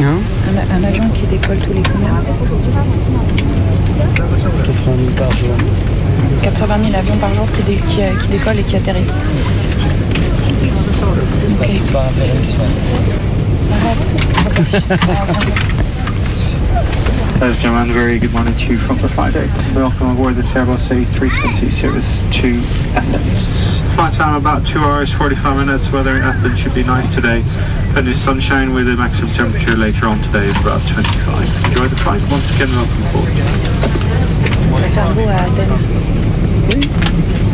[0.00, 2.12] Hein un, un avion qui décolle tous les combien
[4.64, 5.48] 80 000 par jour.
[6.42, 9.12] 80 000 avions par jour qui, dé- qui, euh, qui décollent et qui atterrissent.
[11.60, 11.68] Ok.
[11.92, 12.56] Pas intéressant.
[13.72, 14.16] Arrête.
[17.92, 19.50] Very good morning to you from the flight deck.
[19.74, 22.04] Welcome aboard this Airbus A320 service
[22.40, 22.60] to
[22.96, 23.80] Athens.
[23.94, 25.90] Flight time about 2 hours 45 minutes.
[25.92, 27.42] Weather in Athens should be nice today.
[27.96, 31.64] Plenty of sunshine with a maximum temperature later on today of about 25.
[31.72, 32.20] Enjoy the flight.
[32.30, 33.32] Once again, welcome aboard.
[34.68, 35.72] On va faire beau à Athènes.
[36.68, 36.90] Oui.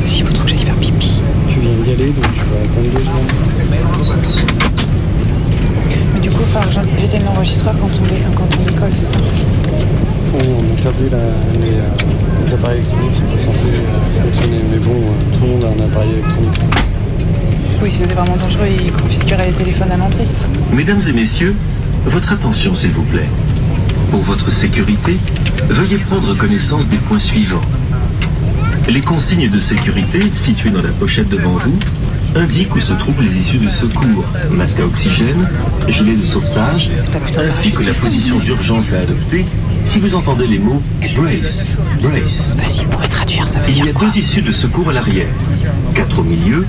[0.04, 1.22] Il faut trop que j'aille faire pipi.
[1.46, 3.30] Tu viens d'y aller, donc tu vas attendre deux secondes.
[6.14, 9.18] Mais du coup, enfin, j'en- j'éteigne l'enregistreur quand on, dé- quand on décolle, c'est ça
[10.34, 11.18] Oui, on interdit la-
[11.64, 14.60] les, euh, les appareils électroniques, sont pas censés euh, fonctionner.
[14.72, 16.58] Mais bon, euh, tout le monde a un appareil électronique.
[17.82, 20.26] Oui, si c'était vraiment dangereux, ils confisqueraient les téléphones à l'entrée.
[20.72, 21.56] Mesdames et messieurs,
[22.06, 23.28] votre attention s'il vous plaît.
[24.12, 25.18] Pour votre sécurité,
[25.68, 27.62] veuillez prendre connaissance des points suivants.
[28.88, 31.78] Les consignes de sécurité situées dans la pochette devant vous
[32.36, 35.48] indiquent où se trouvent les issues de secours, masque à oxygène,
[35.88, 36.90] gilet de sauvetage,
[37.36, 39.44] ainsi que la position d'urgence à adopter
[39.84, 40.82] si vous entendez les mots
[41.16, 41.66] brace,
[42.00, 42.54] brace.
[43.10, 45.26] traduire, ça Il y a deux issues de secours à l'arrière,
[45.94, 46.64] quatre au milieu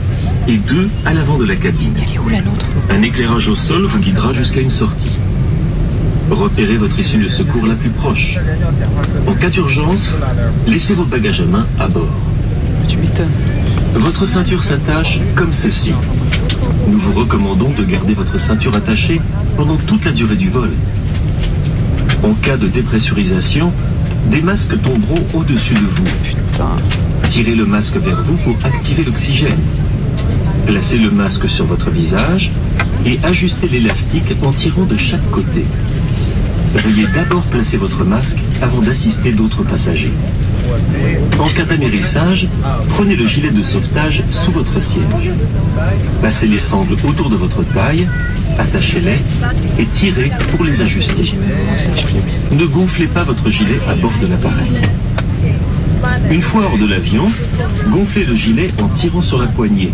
[0.48, 1.94] et deux à l'avant de la cabine.
[2.24, 2.66] où la nôtre?
[2.90, 5.12] Un éclairage au sol vous guidera jusqu'à une sortie.
[6.30, 8.38] Repérez votre issue de secours la plus proche.
[9.28, 10.18] En cas d'urgence,
[10.68, 12.14] laissez vos bagages à main à bord.
[12.88, 13.32] Tu m'étonnes.
[13.94, 15.94] Votre ceinture s'attache comme ceci.
[16.88, 19.22] Nous vous recommandons de garder votre ceinture attachée
[19.56, 20.72] pendant toute la durée du vol.
[22.24, 23.72] En cas de dépressurisation,
[24.32, 26.04] des masques tomberont au-dessus de vous.
[27.30, 29.60] Tirez le masque vers vous pour activer l'oxygène.
[30.66, 32.52] Placez le masque sur votre visage
[33.06, 35.66] et ajustez l'élastique en tirant de chaque côté.
[36.76, 40.14] Veuillez d'abord placer votre masque avant d'assister d'autres passagers.
[41.40, 42.48] En cas d'amérissage,
[42.90, 45.32] prenez le gilet de sauvetage sous votre siège.
[46.22, 48.08] Passez les sangles autour de votre taille,
[48.58, 49.20] attachez-les
[49.80, 51.36] et tirez pour les ajuster.
[52.52, 54.72] Ne gonflez pas votre gilet à bord de l'appareil.
[56.32, 57.28] Une fois hors de l'avion,
[57.90, 59.92] gonflez le gilet en tirant sur la poignée.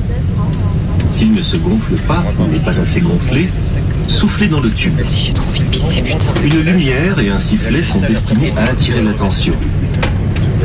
[1.12, 3.50] S'il ne se gonfle pas ou n'est pas assez gonflé,
[4.08, 5.00] soufflez dans le tube.
[5.04, 6.34] Si j'ai trop envie de pisser, putain.
[6.44, 9.54] Une lumière et un sifflet sont destinés à attirer l'attention.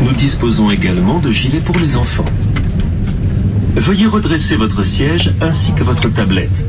[0.02, 2.24] Nous disposons également de gilets pour les enfants.
[3.76, 6.64] Veuillez redresser votre siège ainsi que votre tablette.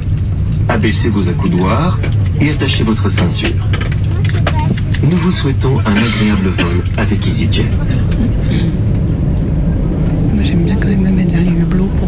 [0.70, 2.00] Abaissez vos accoudoirs
[2.42, 3.50] et attachez votre ceinture.
[5.04, 7.66] Nous vous souhaitons un agréable vol avec EasyJet.
[10.44, 11.65] J'aime bien quand même me mettre pour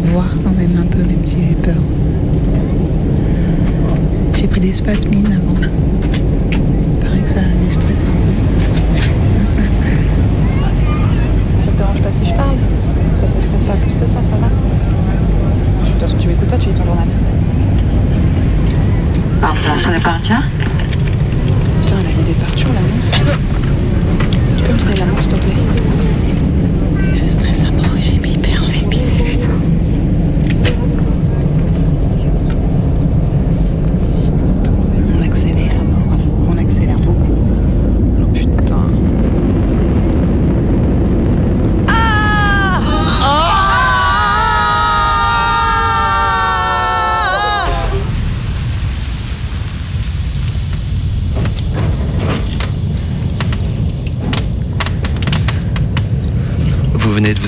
[0.08, 1.82] voir quand même un peu, même si j'ai peur.
[4.34, 5.56] J'ai pris des spasmines avant.
[6.52, 8.32] Il paraît que ça déstresse un peu.
[11.64, 12.56] Ça te dérange pas si je parle?
[13.16, 14.48] Ça te stresse pas plus que ça, ça va?
[15.84, 17.08] De toute façon, tu m'écoutes pas, tu lis ton journal.
[19.42, 20.42] Attention departure.
[21.82, 22.86] Putain, elle a des départures là, non?
[24.56, 25.62] Tu peux me donner la main, s'il te plaît?
[27.14, 27.87] Je stresse à mort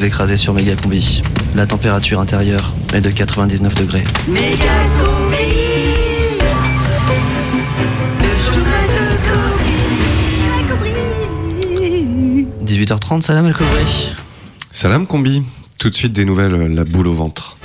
[0.01, 1.23] vous écraser sur Méga Combi.
[1.55, 4.05] La température intérieure est de 99 degrés.
[4.29, 4.49] Méga
[4.99, 5.35] combi
[8.19, 9.05] Le journal de
[11.69, 14.15] Cobry 18h30, salam Khoury.
[14.73, 15.43] Salam Combi.
[15.79, 17.59] Tout de suite des nouvelles, la boule au ventre.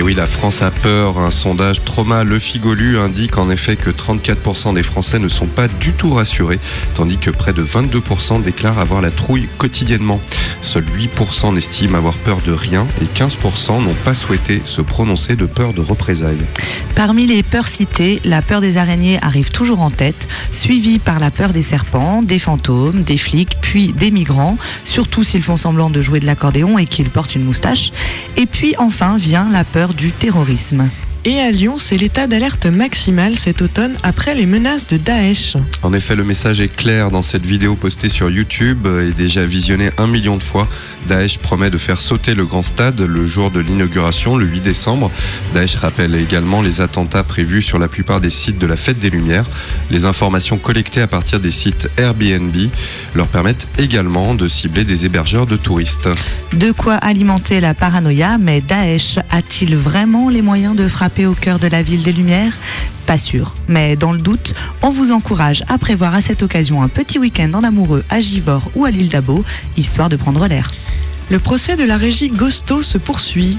[0.00, 1.18] Et oui, la France a peur.
[1.18, 5.68] Un sondage Trauma Le Figolu indique en effet que 34% des Français ne sont pas
[5.68, 6.56] du tout rassurés,
[6.94, 10.18] tandis que près de 22% déclarent avoir la trouille quotidiennement.
[10.62, 15.44] Seuls 8% n'estiment avoir peur de rien et 15% n'ont pas souhaité se prononcer de
[15.44, 16.46] peur de représailles.
[16.94, 21.30] Parmi les peurs citées, la peur des araignées arrive toujours en tête, suivie par la
[21.30, 26.00] peur des serpents, des fantômes, des flics, puis des migrants, surtout s'ils font semblant de
[26.00, 27.92] jouer de l'accordéon et qu'ils portent une moustache.
[28.38, 30.90] Et puis enfin vient la peur du terrorisme.
[31.26, 35.54] Et à Lyon, c'est l'état d'alerte maximal cet automne après les menaces de Daesh.
[35.82, 39.90] En effet, le message est clair dans cette vidéo postée sur YouTube et déjà visionnée
[39.98, 40.66] un million de fois.
[41.08, 45.10] Daesh promet de faire sauter le grand stade le jour de l'inauguration, le 8 décembre.
[45.52, 49.10] Daesh rappelle également les attentats prévus sur la plupart des sites de la Fête des
[49.10, 49.44] Lumières.
[49.90, 52.56] Les informations collectées à partir des sites Airbnb
[53.14, 56.08] leur permettent également de cibler des hébergeurs de touristes.
[56.54, 61.58] De quoi alimenter la paranoïa, mais Daesh a-t-il vraiment les moyens de frapper au cœur
[61.58, 62.56] de la ville des Lumières?
[63.06, 63.54] Pas sûr.
[63.68, 67.52] Mais dans le doute, on vous encourage à prévoir à cette occasion un petit week-end
[67.54, 69.44] en amoureux à Givors ou à l'île d'Abo,
[69.76, 70.70] histoire de prendre l'air.
[71.30, 73.56] Le procès de la régie Gosto se poursuit.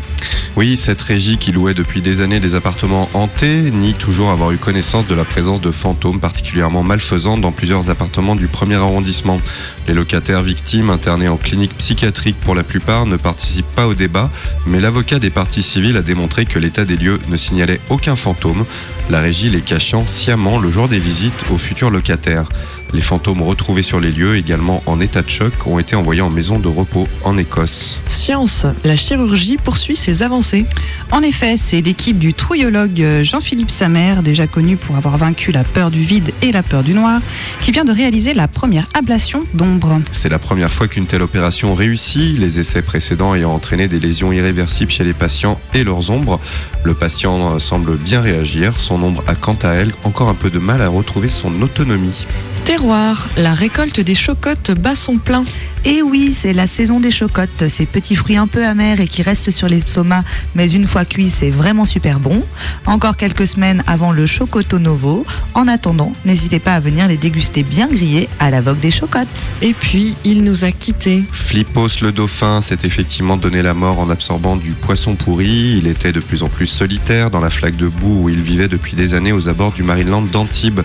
[0.57, 4.57] Oui, cette régie qui louait depuis des années des appartements hantés nie toujours avoir eu
[4.57, 9.39] connaissance de la présence de fantômes particulièrement malfaisants dans plusieurs appartements du premier arrondissement.
[9.87, 14.29] Les locataires victimes, internés en clinique psychiatrique pour la plupart, ne participent pas au débat,
[14.67, 18.65] mais l'avocat des parties civiles a démontré que l'état des lieux ne signalait aucun fantôme,
[19.09, 22.49] la régie les cachant sciemment le jour des visites aux futurs locataires.
[22.93, 26.29] Les fantômes retrouvés sur les lieux, également en état de choc, ont été envoyés en
[26.29, 27.99] maison de repos en Écosse.
[28.05, 30.65] Science, la chirurgie poursuit ses avancées.
[31.11, 35.89] En effet, c'est l'équipe du trouillologue Jean-Philippe Samer, déjà connu pour avoir vaincu la peur
[35.89, 37.21] du vide et la peur du noir,
[37.61, 40.01] qui vient de réaliser la première ablation d'ombre.
[40.11, 44.33] C'est la première fois qu'une telle opération réussit, les essais précédents ayant entraîné des lésions
[44.33, 46.39] irréversibles chez les patients et leurs ombres.
[46.83, 50.59] Le patient semble bien réagir, son ombre a quant à elle encore un peu de
[50.59, 52.25] mal à retrouver son autonomie.
[52.65, 55.43] Terroir, la récolte des chocottes bat son plein.
[55.83, 59.23] Et oui, c'est la saison des chocottes, ces petits fruits un peu amers et qui
[59.23, 62.43] restent sur l'estomac, mais une fois cuits, c'est vraiment super bon.
[62.85, 65.25] Encore quelques semaines avant le Chocoto Novo.
[65.55, 69.51] En attendant, n'hésitez pas à venir les déguster bien grillés à la vogue des chocottes.
[69.63, 71.23] Et puis, il nous a quittés.
[71.31, 75.77] Flippos le dauphin s'est effectivement donné la mort en absorbant du poisson pourri.
[75.77, 78.67] Il était de plus en plus solitaire dans la flaque de boue où il vivait
[78.67, 80.81] depuis des années aux abords du Marineland d'Antibes.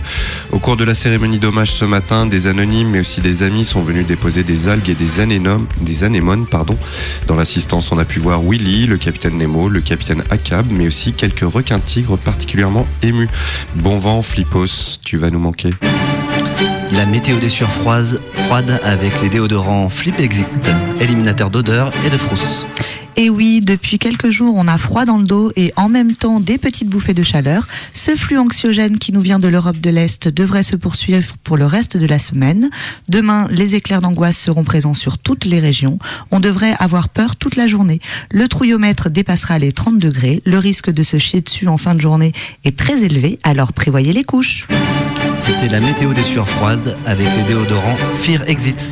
[0.51, 3.81] Au cours de la cérémonie d'hommage ce matin, des anonymes mais aussi des amis sont
[3.81, 6.45] venus déposer des algues et des anémones.
[7.27, 11.13] Dans l'assistance, on a pu voir Willy, le capitaine Nemo, le capitaine Akab, mais aussi
[11.13, 13.29] quelques requins tigres particulièrement émus.
[13.75, 15.73] Bon vent, Flippos, tu vas nous manquer.
[16.93, 20.47] La météo des surfroises froide avec les déodorants Flip Exit,
[20.99, 22.65] éliminateur d'odeur et de frousse.
[23.19, 26.39] Et oui, depuis quelques jours, on a froid dans le dos et en même temps
[26.39, 27.67] des petites bouffées de chaleur.
[27.91, 31.65] Ce flux anxiogène qui nous vient de l'Europe de l'Est devrait se poursuivre pour le
[31.65, 32.69] reste de la semaine.
[33.09, 35.97] Demain, les éclairs d'angoisse seront présents sur toutes les régions.
[36.29, 37.99] On devrait avoir peur toute la journée.
[38.29, 40.43] Le trouillomètre dépassera les 30 degrés.
[40.45, 42.33] Le risque de se chier dessus en fin de journée
[42.65, 44.67] est très élevé, alors prévoyez les couches.
[45.39, 48.91] C'était la météo des surfroides avec les déodorants Fear Exit.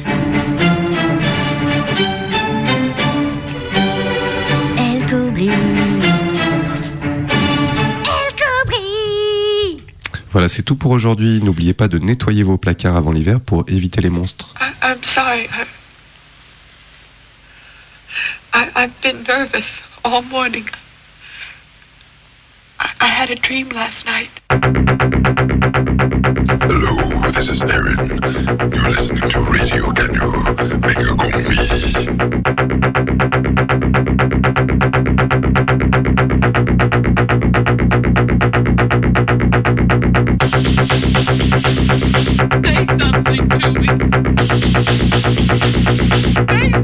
[10.45, 11.41] Voilà, c'est tout pour aujourd'hui.
[11.41, 14.53] N'oubliez pas de nettoyer vos placards avant l'hiver pour éviter les monstres.
[14.61, 15.49] I, I'm sorry.
[18.53, 19.65] I, I've been nervous
[20.03, 20.65] all morning.
[22.79, 24.29] I, I had a dream last night.
[26.69, 28.19] Hello, this is Aaron.
[28.71, 30.29] You're listening to Radio Canu.
[30.79, 32.74] Mega Combi.
[46.35, 46.74] Hey!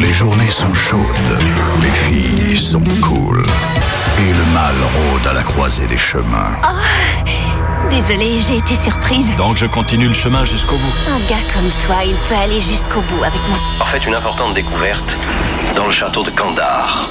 [0.00, 1.00] Les journées sont chaudes,
[1.80, 3.44] les filles sont cool.
[4.18, 6.52] Et le mal rôde à la croisée des chemins.
[6.62, 7.28] Oh,
[7.90, 9.26] désolée, j'ai été surprise.
[9.36, 10.94] Donc je continue le chemin jusqu'au bout.
[11.08, 13.58] Un gars comme toi, il peut aller jusqu'au bout avec moi.
[13.80, 15.10] En fait, une importante découverte
[15.74, 17.08] dans le château de Kandahar.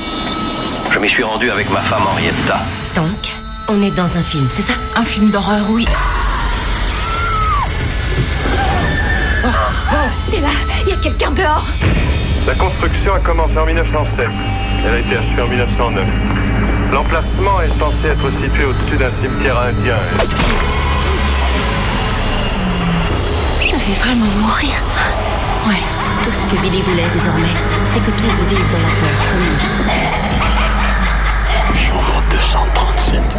[0.91, 2.62] Je m'y suis rendu avec ma femme Henrietta.
[2.95, 3.32] Donc,
[3.68, 4.74] on est dans un film, c'est ça?
[4.95, 5.86] Un film d'horreur, oui.
[9.43, 9.95] Oh, oh,
[10.29, 10.49] t'es là
[10.83, 11.65] Il y a quelqu'un dehors
[12.45, 14.29] La construction a commencé en 1907.
[14.85, 16.05] Elle a été achevée en 1909.
[16.93, 19.95] L'emplacement est censé être situé au-dessus d'un cimetière indien.
[23.61, 24.73] Je vais vraiment mourir.
[25.67, 25.81] Ouais.
[26.23, 27.55] Tout ce que Billy voulait désormais,
[27.91, 29.57] c'est que tous vivent dans la peur comme lui.
[31.79, 33.37] Chambre 237.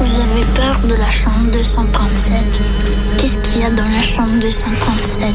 [0.00, 2.34] Vous avez peur de la chambre 237
[3.18, 5.34] Qu'est-ce qu'il y a dans la chambre 237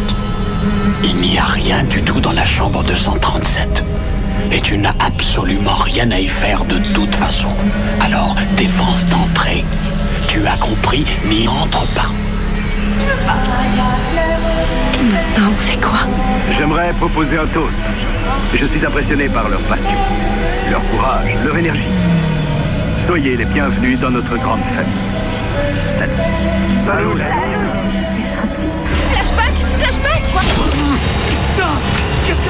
[1.03, 3.83] Il n'y a rien du tout dans la chambre 237.
[4.51, 7.49] Et tu n'as absolument rien à y faire de toute façon.
[8.01, 9.65] Alors, défense d'entrée.
[10.27, 12.11] Tu as compris, n'y entre pas.
[14.93, 16.07] Et maintenant, on fait quoi?
[16.57, 17.83] J'aimerais proposer un toast.
[18.53, 19.97] Je suis impressionné par leur passion,
[20.69, 21.89] leur courage, leur énergie.
[23.05, 24.93] Soyez les bienvenus dans notre grande famille.
[25.83, 26.13] Salut.
[26.71, 27.09] Salut.
[28.15, 28.69] C'est gentil.
[29.11, 30.23] Flashback Flashback
[31.27, 31.73] Putain
[32.25, 32.47] Qu'est-ce que...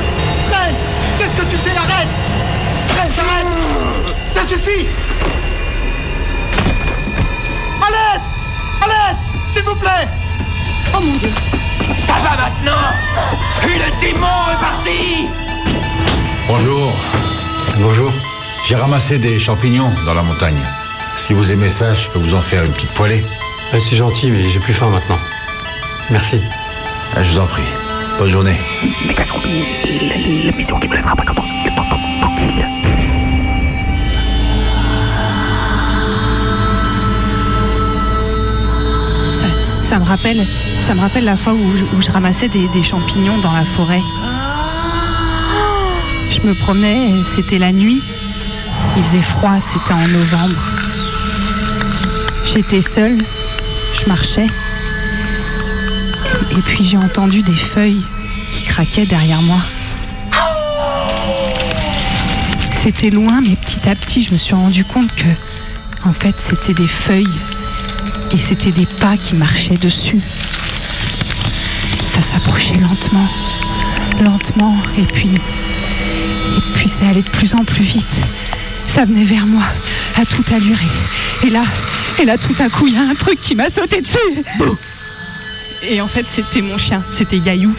[0.47, 0.76] Trent
[1.18, 2.08] Qu'est-ce que tu fais Arrête
[2.89, 3.47] Trent, arrête
[4.36, 4.86] Ça suffit
[7.82, 8.22] À l'aide
[8.80, 9.18] À l'aide
[9.54, 10.08] S'il vous plaît
[10.95, 11.30] Oh mon dieu
[12.06, 12.84] Ça va maintenant
[13.62, 15.28] Puis le démon est parti
[16.47, 16.93] Bonjour.
[17.80, 18.33] Bonjour.
[18.68, 20.59] J'ai ramassé des champignons dans la montagne.
[21.18, 23.24] Si vous aimez ça, je peux vous en faire une petite poêlée.
[23.72, 25.18] C'est gentil, mais j'ai plus faim maintenant.
[26.11, 26.39] Merci.
[27.16, 27.64] Ah, je vous en prie.
[28.20, 28.55] Bonne journée.
[30.45, 32.66] L'émission qui me laissera pas tranquille.
[39.34, 39.45] Ça,
[39.84, 40.41] ça me rappelle,
[40.88, 43.66] ça me rappelle la fois où, je- où je ramassais des, des champignons dans la
[43.66, 44.01] forêt.
[46.32, 48.01] Je me promenais, c'était la nuit.
[48.96, 50.62] Il faisait froid, c'était en novembre.
[52.54, 53.18] J'étais seule,
[54.00, 54.48] je marchais.
[56.52, 58.04] Et puis j'ai entendu des feuilles
[58.50, 59.58] qui craquaient derrière moi.
[62.84, 65.30] C'était loin, mais petit à petit, je me suis rendu compte que,
[66.08, 67.26] en fait, c'était des feuilles
[68.32, 70.20] et c'était des pas qui marchaient dessus.
[72.14, 73.28] Ça s'approchait lentement,
[74.22, 78.43] lentement, et puis, et puis ça allait de plus en plus vite.
[78.94, 79.64] Ça venait vers moi,
[80.18, 80.78] à toute allure,
[81.44, 81.64] et, là,
[82.22, 84.18] et là, tout à coup, il y a un truc qui m'a sauté dessus.
[85.89, 87.74] Et en fait, c'était mon chien, c'était Gaillou.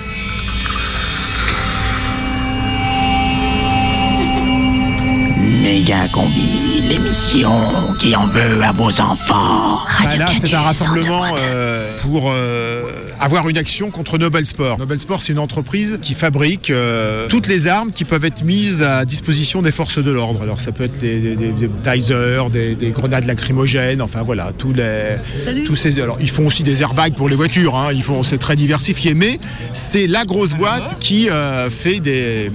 [6.88, 7.52] L'émission
[7.98, 9.80] qui en veut à vos enfants.
[10.02, 12.84] Bah là, c'est un rassemblement euh, pour euh,
[13.20, 14.78] avoir une action contre Nobel Sport.
[14.78, 18.82] Nobel Sport, c'est une entreprise qui fabrique euh, toutes les armes qui peuvent être mises
[18.82, 20.40] à disposition des forces de l'ordre.
[20.40, 24.52] Alors, ça peut être des, des, des- des tasers, des, des grenades lacrymogènes, enfin voilà,
[24.56, 25.64] tous les, Salut.
[25.64, 26.00] tous ces.
[26.00, 27.76] Alors, ils font aussi des airbags pour les voitures.
[27.76, 29.38] hein, ils font, c'est très diversifié, mais
[29.74, 32.50] c'est la grosse boîte qui euh, fait des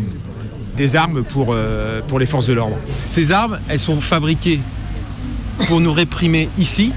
[0.79, 2.77] des armes pour, euh, pour les forces de l'ordre.
[3.03, 4.61] Ces armes, elles sont fabriquées
[5.67, 6.93] pour nous réprimer ici,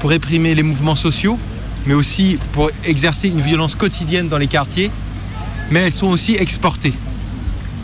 [0.00, 1.38] pour réprimer les mouvements sociaux,
[1.86, 4.90] mais aussi pour exercer une violence quotidienne dans les quartiers,
[5.70, 6.92] mais elles sont aussi exportées.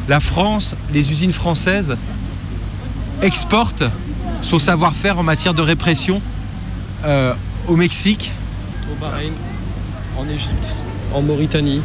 [0.06, 1.96] La France, les usines françaises
[3.22, 3.84] exportent
[4.42, 6.20] son savoir-faire en matière de répression
[7.06, 7.32] euh,
[7.66, 8.32] au Mexique.
[8.92, 9.32] Au Bahreïn,
[10.18, 10.76] en Égypte,
[11.14, 11.80] en Mauritanie.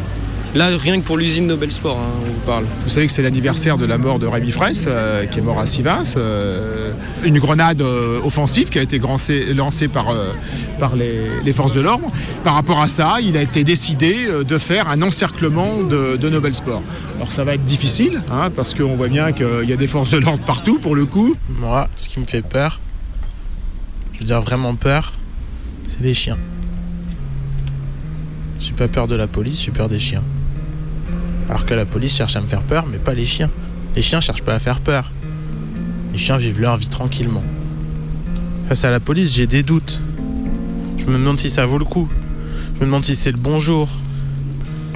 [0.54, 2.66] Là, rien que pour l'usine Nobel Sport, hein, on vous parle.
[2.84, 5.60] Vous savez que c'est l'anniversaire de la mort de Rémi Fraisse, euh, qui est mort
[5.60, 6.16] à Sivas.
[6.18, 6.92] euh,
[7.24, 10.34] une grenade euh, offensive qui a été grancée- lancée par, euh,
[10.78, 12.12] par les, les forces de l'ordre.
[12.44, 14.14] Par rapport à ça, il a été décidé
[14.46, 16.84] de faire un encerclement de, de Nobel Sport.
[17.16, 20.12] Alors ça va être difficile, hein, parce qu'on voit bien qu'il y a des forces
[20.12, 21.36] de l'ordre partout pour le coup.
[21.48, 22.82] Moi, ce qui me fait peur,
[24.14, 25.14] je veux dire vraiment peur,
[25.88, 26.38] c'est les chiens.
[28.60, 30.24] J'ai pas peur de la police, j'ai peur des chiens.
[31.52, 33.50] Alors que la police cherche à me faire peur, mais pas les chiens.
[33.94, 35.12] Les chiens cherchent pas à faire peur.
[36.14, 37.44] Les chiens vivent leur vie tranquillement.
[38.70, 40.00] Face à la police, j'ai des doutes.
[40.98, 42.08] Je me demande si ça vaut le coup.
[42.76, 43.90] Je me demande si c'est le bon jour.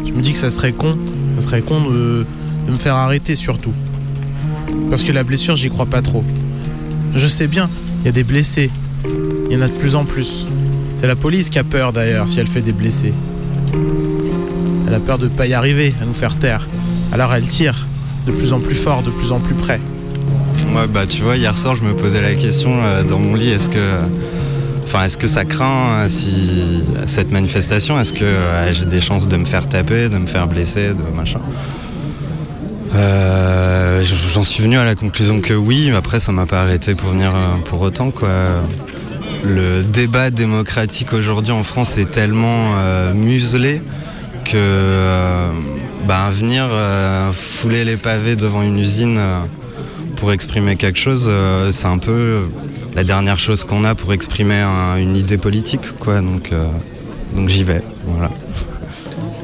[0.06, 0.98] Je me dis que ça serait con.
[1.36, 2.26] Ça serait con de,
[2.68, 3.74] de me faire arrêter surtout.
[4.90, 6.24] Parce que la blessure, j'y crois pas trop.
[7.14, 8.72] Je sais bien, il y a des blessés.
[9.50, 10.48] Il y en a de plus en plus.
[11.02, 13.14] C'est la police qui a peur d'ailleurs si elle fait des blessés.
[14.88, 16.68] Elle a peur de pas y arriver, à nous faire taire.
[17.12, 17.88] Alors elle tire,
[18.26, 19.80] de plus en plus fort, de plus en plus près.
[20.72, 23.50] Moi, bah, tu vois, hier soir, je me posais la question euh, dans mon lit
[23.50, 24.00] est-ce que.
[24.86, 28.00] Enfin, est-ce que ça craint euh, si cette manifestation?
[28.00, 31.16] Est-ce que euh, j'ai des chances de me faire taper, de me faire blesser, de
[31.16, 31.40] machin?
[32.94, 36.94] Euh, J'en suis venu à la conclusion que oui, mais après ça m'a pas arrêté
[36.94, 37.34] pour venir
[37.66, 38.30] pour autant quoi.
[39.44, 42.74] Le débat démocratique aujourd'hui en France est tellement
[43.14, 43.82] muselé
[44.46, 45.50] que euh,
[46.08, 49.40] bah, venir euh, fouler les pavés devant une usine euh,
[50.18, 51.30] pour exprimer quelque chose,
[51.72, 52.44] c'est un peu
[52.96, 56.22] la dernière chose qu'on a pour exprimer un- une idée politique quoi.
[56.22, 56.52] Donc,
[57.36, 57.82] donc j'y vais.
[58.08, 58.32] Voilà.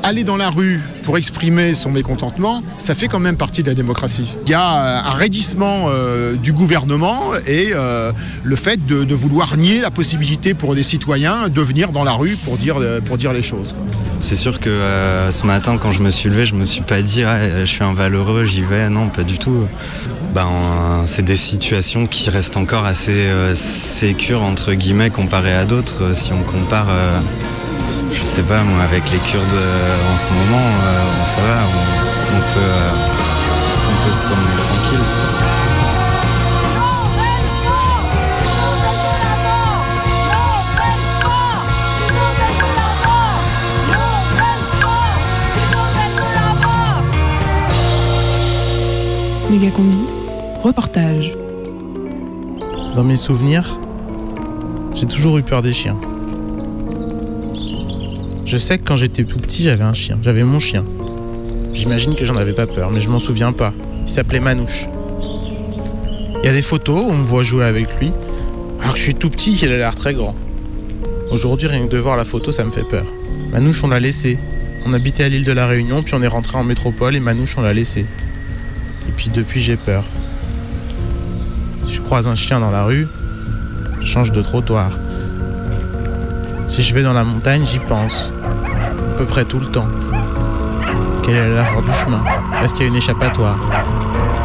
[0.04, 3.74] Aller dans la rue pour exprimer son mécontentement, ça fait quand même partie de la
[3.74, 4.36] démocratie.
[4.45, 8.12] Il y a euh, un raidissement euh, du gouvernement et euh,
[8.43, 12.36] le fait de, vouloir nier la possibilité pour des citoyens de venir dans la rue
[12.36, 13.76] pour dire, pour dire les choses.
[14.20, 14.70] C'est sûr que
[15.30, 17.93] ce matin, quand je me suis levé, je me suis pas dit je suis un
[17.93, 18.89] valeureux, j'y vais.
[18.89, 19.68] Non, pas du tout.
[20.34, 26.16] Ben, c'est des situations qui restent encore assez sécures entre guillemets comparées à d'autres.
[26.16, 26.88] Si on compare,
[28.12, 32.36] je sais pas moi, avec les Kurdes euh, en ce moment, euh, ça va, on,
[32.36, 32.91] on peut, euh,
[33.89, 34.99] on peut se promener tranquille.
[49.49, 49.97] Méga combi,
[50.64, 51.34] reportage.
[52.95, 53.78] Dans mes souvenirs,
[54.93, 55.97] j'ai toujours eu peur des chiens.
[58.52, 60.20] Je sais que quand j'étais tout petit, j'avais un chien.
[60.22, 60.84] J'avais mon chien.
[61.74, 63.74] J'imagine que j'en avais pas peur, mais je m'en souviens pas.
[64.02, 64.88] Il s'appelait Manouche.
[66.43, 68.12] Il y a des photos où on me voit jouer avec lui.
[68.82, 70.36] Alors que je suis tout petit, il a l'air très grand.
[71.32, 73.06] Aujourd'hui, rien que de voir la photo, ça me fait peur.
[73.54, 74.38] Manouche, on l'a laissé.
[74.86, 77.58] On habitait à l'île de la Réunion, puis on est rentré en métropole et Manouche,
[77.58, 78.02] on l'a laissé.
[78.02, 80.04] Et puis depuis, j'ai peur.
[81.88, 83.08] Si je croise un chien dans la rue,
[84.02, 84.99] je change de trottoir.
[86.72, 88.32] Si je vais dans la montagne, j'y pense.
[88.45, 89.89] À peu près tout le temps.
[91.22, 92.24] Quelle est largeur du chemin?
[92.63, 93.59] Est-ce qu'il y a une échappatoire?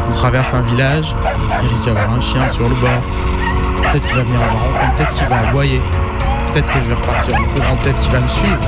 [0.09, 1.15] On traverse un village,
[1.63, 3.01] il risque d'y avoir un chien sur le bord.
[3.81, 5.81] Peut-être qu'il va venir à ma peut-être qu'il va aboyer.
[6.51, 8.59] Peut-être que je vais repartir en courant, peut-être qu'il va me suivre.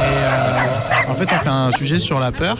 [0.00, 2.56] Et euh, en fait, on fait un sujet sur la peur.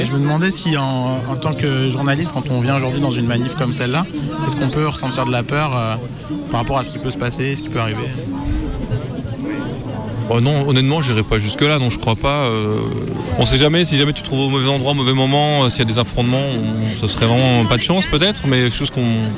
[0.00, 3.10] Et je me demandais si, en, en tant que journaliste, quand on vient aujourd'hui dans
[3.10, 4.04] une manif comme celle-là,
[4.46, 5.94] est-ce qu'on peut ressentir de la peur euh,
[6.50, 8.08] par rapport à ce qui peut se passer, ce qui peut arriver?
[10.30, 12.44] Oh non, honnêtement, j'irai pas jusque-là, non, je crois pas.
[12.44, 12.78] euh,
[13.38, 15.68] on sait jamais, si jamais tu te trouves au mauvais endroit, au mauvais moment, euh,
[15.70, 18.90] s'il y a des affrontements, on- ce serait vraiment pas de chance peut-être, mais chose
[18.90, 19.02] qu'on.
[19.02, 19.28] euh,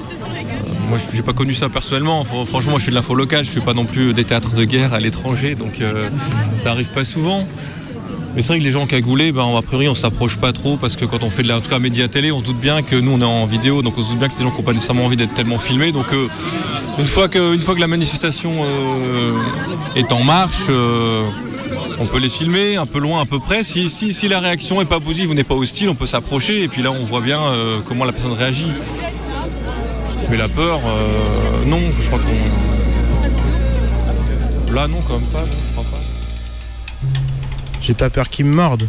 [0.89, 2.23] moi, j'ai pas connu ça personnellement.
[2.23, 4.55] Fr- Franchement, moi, je suis de l'info locale, je suis pas non plus des théâtres
[4.55, 6.09] de guerre à l'étranger, donc euh,
[6.59, 7.41] ça arrive pas souvent.
[8.37, 10.95] Mais c'est vrai que les gens cagoulés, ben, a priori, on s'approche pas trop parce
[10.95, 13.13] que quand on fait de la cas, média télé, on se doute bien que nous,
[13.13, 14.75] on est en vidéo, donc on se doute bien que des gens qui n'ont pas
[14.75, 15.91] nécessairement envie d'être tellement filmés.
[15.91, 16.29] Donc, euh,
[16.99, 19.33] une, fois que, une fois que la manifestation euh,
[19.95, 21.23] est en marche, euh,
[21.99, 23.63] on peut les filmer un peu loin, un peu près.
[23.63, 26.83] Si, la réaction est pas positive ou n'est pas hostile, on peut s'approcher et puis
[26.83, 27.41] là, on voit bien
[27.89, 28.71] comment la personne réagit.
[30.29, 30.81] Mais la peur,
[31.65, 32.35] non, je crois qu'on.
[34.75, 36.06] Là, non, quand même pas, je crois pas.
[37.87, 38.89] J'ai pas peur qu'ils me mordent.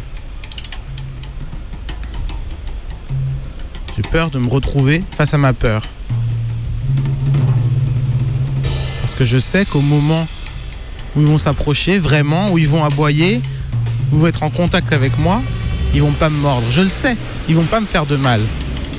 [3.96, 5.84] J'ai peur de me retrouver face à ma peur.
[9.02, 10.28] Parce que je sais qu'au moment
[11.16, 13.40] où ils vont s'approcher, vraiment, où ils vont aboyer,
[14.12, 15.44] où ils vont être en contact avec moi,
[15.94, 16.66] ils vont pas me mordre.
[16.72, 17.16] Je le sais,
[17.48, 18.42] ils vont pas me faire de mal.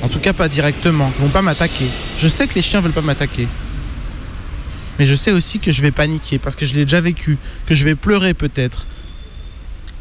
[0.01, 1.11] En tout cas, pas directement.
[1.19, 1.87] Ils vont pas m'attaquer.
[2.17, 3.49] Je sais que les chiens veulent pas m'attaquer.
[4.97, 7.75] Mais je sais aussi que je vais paniquer parce que je l'ai déjà vécu, que
[7.75, 8.85] je vais pleurer peut-être,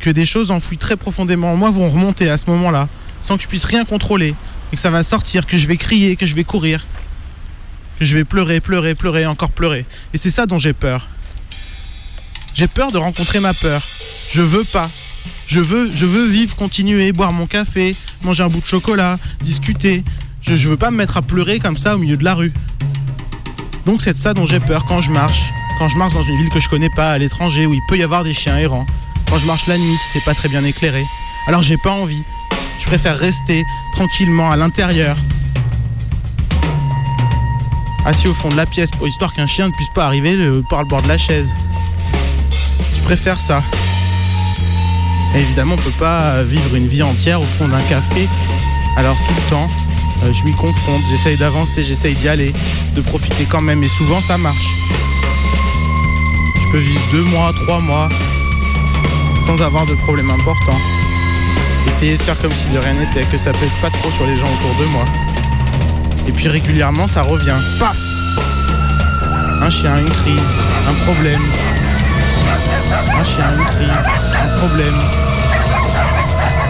[0.01, 2.89] que des choses enfouies très profondément en moi vont remonter à ce moment-là,
[3.21, 4.35] sans que je puisse rien contrôler,
[4.73, 6.87] et que ça va sortir, que je vais crier, que je vais courir,
[7.99, 9.85] que je vais pleurer, pleurer, pleurer, encore pleurer.
[10.15, 11.09] Et c'est ça dont j'ai peur.
[12.55, 13.83] J'ai peur de rencontrer ma peur.
[14.31, 14.91] Je veux pas.
[15.47, 20.05] Je veux, je veux vivre, continuer, boire mon café, manger un bout de chocolat, discuter.
[20.43, 22.53] Je, je veux pas me mettre à pleurer comme ça au milieu de la rue.
[23.87, 25.51] Donc c'est de ça dont j'ai peur quand je marche.
[25.79, 27.97] Quand je marche dans une ville que je connais pas, à l'étranger, où il peut
[27.97, 28.87] y avoir des chiens errants.
[29.31, 31.05] Quand je marche la nuit, c'est pas très bien éclairé.
[31.47, 32.23] Alors j'ai pas envie.
[32.81, 35.17] Je préfère rester tranquillement à l'intérieur.
[38.05, 40.63] Assis au fond de la pièce, pour histoire qu'un chien ne puisse pas arriver euh,
[40.71, 41.53] par le bord de la chaise.
[42.97, 43.63] Je préfère ça.
[45.35, 48.29] Évidemment, on peut pas vivre une vie entière au fond d'un café.
[48.97, 49.71] Alors tout le temps,
[50.25, 52.53] Euh, je m'y confronte, j'essaye d'avancer, j'essaye d'y aller,
[52.97, 54.69] de profiter quand même, et souvent ça marche.
[56.61, 58.09] Je peux vivre deux mois, trois mois,
[59.49, 60.77] sans avoir de problème important.
[61.87, 64.37] Essayer de faire comme si de rien n'était, que ça pèse pas trop sur les
[64.37, 65.07] gens autour de moi.
[66.29, 67.57] Et puis régulièrement ça revient.
[67.79, 67.97] Paf
[69.63, 70.51] Un chien, une crise,
[70.87, 71.41] un problème.
[72.93, 73.89] Un chien, une crise,
[74.35, 74.99] un problème.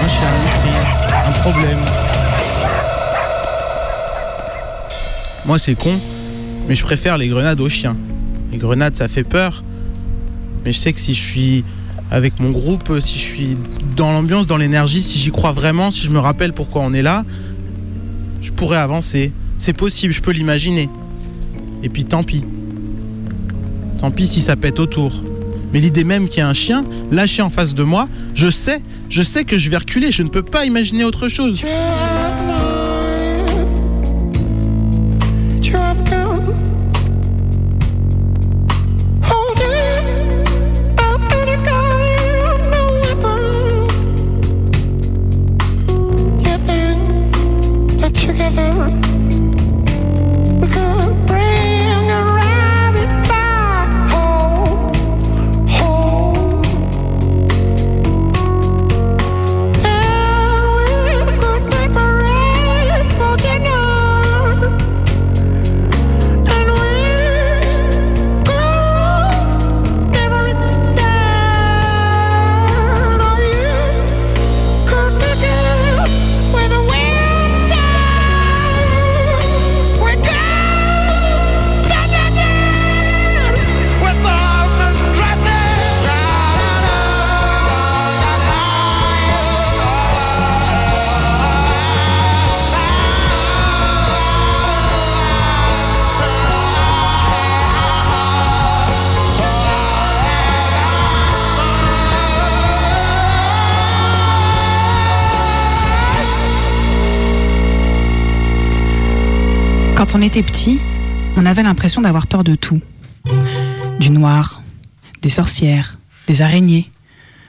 [0.00, 0.86] Un chien, une crise,
[1.26, 1.80] un problème.
[5.46, 5.98] Moi c'est con,
[6.68, 7.96] mais je préfère les grenades aux chiens.
[8.52, 9.64] Les grenades ça fait peur,
[10.64, 11.64] mais je sais que si je suis
[12.10, 13.56] avec mon groupe, si je suis
[13.96, 17.02] dans l'ambiance, dans l'énergie, si j'y crois vraiment, si je me rappelle pourquoi on est
[17.02, 17.24] là,
[18.40, 19.32] je pourrais avancer.
[19.58, 20.88] C'est possible, je peux l'imaginer.
[21.82, 22.44] Et puis tant pis.
[23.98, 25.22] Tant pis si ça pète autour.
[25.72, 28.80] Mais l'idée même qu'il y ait un chien lâché en face de moi, je sais,
[29.10, 31.60] je sais que je vais reculer, je ne peux pas imaginer autre chose.
[109.98, 110.78] Quand on était petit,
[111.36, 112.80] on avait l'impression d'avoir peur de tout.
[113.98, 114.62] Du noir,
[115.22, 116.88] des sorcières, des araignées,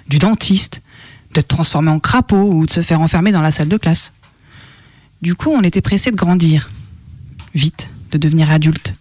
[0.07, 0.81] du dentiste,
[1.35, 4.13] d'être transformé en crapaud ou de se faire enfermer dans la salle de classe.
[5.21, 6.71] Du coup, on était pressé de grandir.
[7.53, 8.95] Vite, de devenir adulte.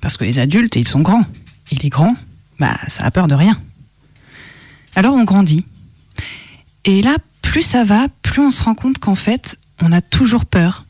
[0.00, 1.26] Parce que les adultes, ils sont grands.
[1.72, 2.14] Et les grands,
[2.60, 3.60] bah, ça a peur de rien.
[4.94, 5.64] Alors on grandit.
[6.84, 10.44] Et là, plus ça va, plus on se rend compte qu'en fait, on a toujours
[10.46, 10.85] peur.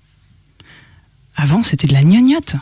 [1.36, 2.56] Avant, c'était de la gnognotte.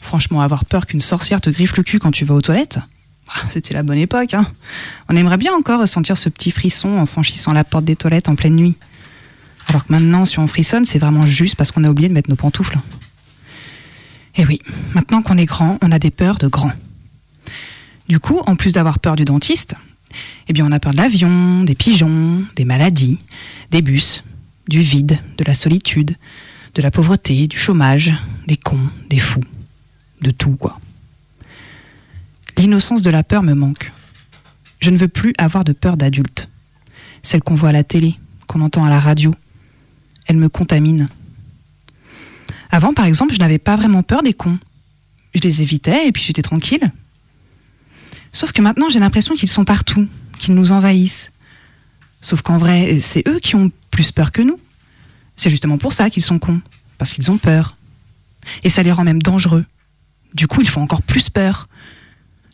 [0.00, 2.80] Franchement, avoir peur qu'une sorcière te griffe le cul quand tu vas aux toilettes,
[3.26, 4.34] bah, c'était la bonne époque.
[4.34, 4.44] Hein.
[5.08, 8.34] On aimerait bien encore ressentir ce petit frisson en franchissant la porte des toilettes en
[8.34, 8.76] pleine nuit.
[9.68, 12.28] Alors que maintenant, si on frissonne, c'est vraiment juste parce qu'on a oublié de mettre
[12.28, 12.78] nos pantoufles.
[14.34, 14.60] Et oui,
[14.94, 16.72] maintenant qu'on est grand, on a des peurs de grand.
[18.08, 19.76] Du coup, en plus d'avoir peur du dentiste,
[20.48, 23.20] eh bien, on a peur de l'avion, des pigeons, des maladies,
[23.70, 24.24] des bus,
[24.68, 26.16] du vide, de la solitude,
[26.74, 28.12] de la pauvreté, du chômage,
[28.46, 29.44] des cons, des fous,
[30.22, 30.80] de tout, quoi.
[32.56, 33.92] L'innocence de la peur me manque.
[34.80, 36.48] Je ne veux plus avoir de peur d'adulte.
[37.22, 38.14] Celle qu'on voit à la télé,
[38.46, 39.34] qu'on entend à la radio.
[40.26, 41.08] Elle me contamine.
[42.70, 44.58] Avant, par exemple, je n'avais pas vraiment peur des cons.
[45.34, 46.90] Je les évitais et puis j'étais tranquille.
[48.32, 50.08] Sauf que maintenant, j'ai l'impression qu'ils sont partout,
[50.38, 51.30] qu'ils nous envahissent.
[52.20, 54.58] Sauf qu'en vrai, c'est eux qui ont plus peur que nous.
[55.36, 56.60] C'est justement pour ça qu'ils sont cons,
[56.98, 57.76] parce qu'ils ont peur.
[58.64, 59.64] Et ça les rend même dangereux.
[60.34, 61.68] Du coup, ils font encore plus peur.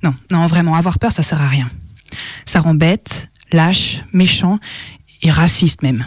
[0.02, 1.70] Non, non, vraiment, avoir peur, ça sert à rien.
[2.44, 4.58] Ça rend bête, lâche, méchant
[5.22, 6.04] et raciste même.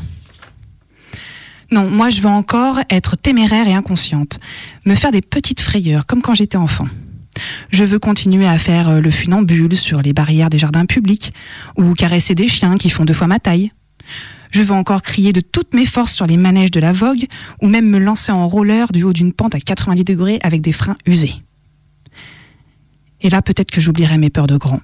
[1.72, 4.41] Non, moi je veux encore être téméraire et inconsciente,
[4.86, 6.88] me faire des petites frayeurs comme quand j'étais enfant.
[7.69, 11.34] Je veux continuer à faire euh, le funambule sur les barrières des jardins publics
[11.78, 13.72] ou caresser des chiens qui font deux fois ma taille.
[14.52, 17.26] Je veux encore crier de toutes mes forces sur les manèges de la vogue
[17.62, 20.74] ou même me lancer en roller du haut d'une pente à 90 degrés avec des
[20.74, 21.34] freins usés.
[23.22, 24.82] Et là, peut-être que j'oublierai mes peurs de grand.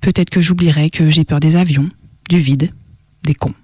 [0.00, 1.88] Peut-être que j'oublierai que j'ai peur des avions,
[2.28, 2.72] du vide,
[3.24, 3.54] des cons.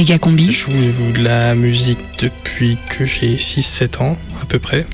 [0.00, 0.50] Méga combi.
[0.50, 4.86] Je joue de la musique depuis que j'ai 6-7 ans, à peu près?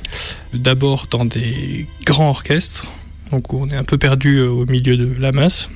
[0.53, 2.91] D'abord dans des grands orchestres,
[3.31, 5.69] donc on est un peu perdu euh, au milieu de la masse.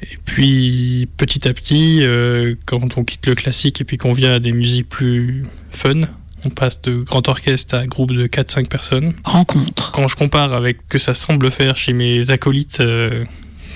[0.00, 4.32] Et puis petit à petit, euh, quand on quitte le classique et puis qu'on vient
[4.32, 6.04] à des musiques plus fun,
[6.46, 9.12] on passe de grand orchestre à groupe de 4-5 personnes.
[9.22, 9.92] Rencontre.
[9.92, 13.26] Quand je compare avec que ça semble faire chez mes acolytes euh,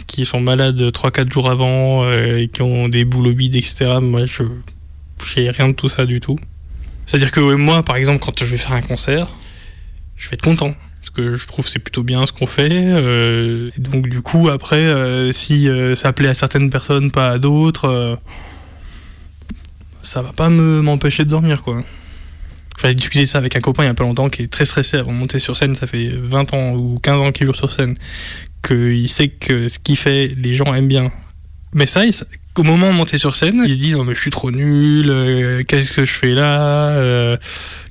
[0.07, 4.25] qui sont malades 3-4 jours avant euh, et qui ont des boulots bides, etc., moi
[4.25, 4.45] je
[5.27, 6.37] j'ai rien de tout ça du tout.
[7.07, 9.29] C'est-à-dire que moi, par exemple, quand je vais faire un concert,
[10.17, 10.75] je vais être content.
[11.01, 12.71] Parce que je trouve que c'est plutôt bien ce qu'on fait.
[12.73, 17.31] euh, et donc du coup, après, euh, si euh, ça plaît à certaines personnes, pas
[17.31, 18.19] à d'autres,
[20.03, 21.83] ça va pas me m'empêcher de dormir, quoi.
[22.81, 24.97] J'avais discuté ça avec un copain il y a pas longtemps qui est très stressé
[24.97, 25.75] avant de monter sur scène.
[25.75, 27.97] Ça fait 20 ans ou 15 ans qu'il joue sur scène.
[28.67, 31.13] Qu'il sait que ce qu'il fait, les gens aiment bien.
[31.75, 32.03] Mais ça,
[32.59, 35.09] au moment de monter sur scène, il se dit non mais je suis trop nul,
[35.09, 37.37] euh, qu'est-ce que je fais là, euh,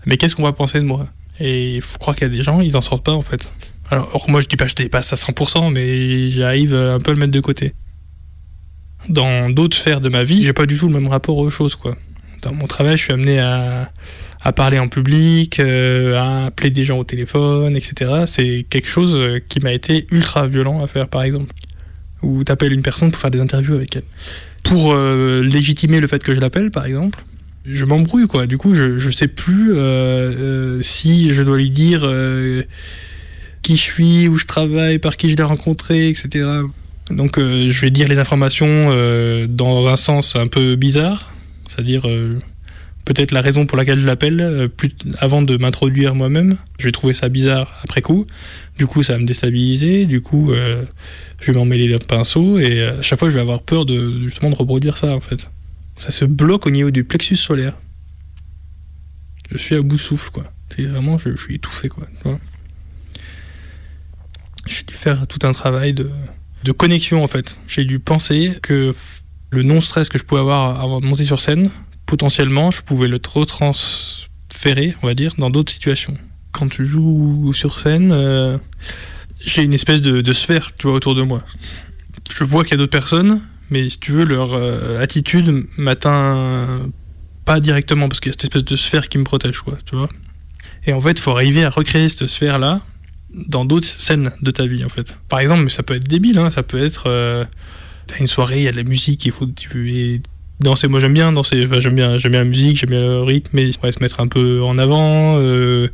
[0.05, 1.07] mais qu'est-ce qu'on va penser de moi?
[1.39, 3.51] Et il faut croire qu'il y a des gens, ils en sortent pas en fait.
[3.89, 7.11] Alors or, moi je dis pas je dépasse à 100%, mais j'arrive euh, un peu
[7.11, 7.73] à le mettre de côté.
[9.09, 11.73] Dans d'autres sphères de ma vie, j'ai pas du tout le même rapport aux choses
[11.73, 11.97] quoi.
[12.43, 13.91] Dans mon travail, je suis amené à,
[14.55, 18.23] parler en public, à appeler des gens au téléphone, etc.
[18.25, 21.53] C'est quelque chose qui m'a été ultra violent à faire par exemple.
[22.23, 24.03] Ou t'appelles une personne pour faire des interviews avec elle
[24.63, 27.23] pour euh, légitimer le fait que je l'appelle, par exemple,
[27.65, 28.47] je m'embrouille, quoi.
[28.47, 32.09] Du coup, je, je sais plus euh, euh, si je dois lui dire
[33.61, 36.47] qui je suis, où je travaille, par qui je l'ai rencontré, etc.
[37.09, 38.89] Donc, je vais dire les informations
[39.47, 41.33] dans un sens un peu bizarre,
[41.69, 42.07] c'est-à-dire
[43.05, 44.67] peut-être la raison pour laquelle je l'appelle, euh,
[45.19, 46.55] avant de m'introduire moi-même.
[46.79, 48.25] Je vais trouver ça bizarre après coup.
[48.77, 50.05] Du coup, ça va me déstabiliser.
[50.05, 50.83] Du coup, euh,
[51.41, 53.85] je vais m'en mêler le pinceau et euh, à chaque fois, je vais avoir peur
[53.85, 55.49] de justement de reproduire ça en fait.
[55.97, 57.77] Ça se bloque au niveau du plexus solaire.
[59.51, 60.43] Je suis à bout souffle quoi.
[60.75, 62.07] C'est vraiment, je, suis étouffé quoi.
[64.65, 66.09] J'ai dû faire tout un travail de,
[66.63, 67.57] de connexion en fait.
[67.67, 68.93] J'ai dû penser que
[69.49, 71.69] le non-stress que je pouvais avoir avant de monter sur scène,
[72.11, 76.17] potentiellement, je pouvais le retransférer, on va dire, dans d'autres situations.
[76.51, 78.57] Quand tu joues sur scène, euh,
[79.39, 81.41] j'ai une espèce de, sphère, tu vois, autour de moi.
[82.35, 86.81] Je vois qu'il y a d'autres personnes, mais si tu veux, leur euh, attitude m'atteint
[87.45, 89.95] pas directement, parce qu'il y a cette espèce de sphère qui me protège, quoi, tu
[89.95, 90.09] vois.
[90.85, 92.81] Et en fait, il faut arriver à recréer cette sphère-là
[93.33, 95.17] dans d'autres scènes de ta vie, en fait.
[95.29, 97.07] Par exemple, mais ça peut être débile, hein, ça peut être...
[97.07, 97.45] euh,
[98.19, 100.21] une soirée, il y a de la musique, il faut tu
[100.63, 100.87] danser.
[100.87, 103.71] Moi, j'aime bien danser, j'aime bien, j'aime bien la musique, j'aime bien le rythme, mais
[103.73, 105.87] faudrait se mettre un peu en avant, euh,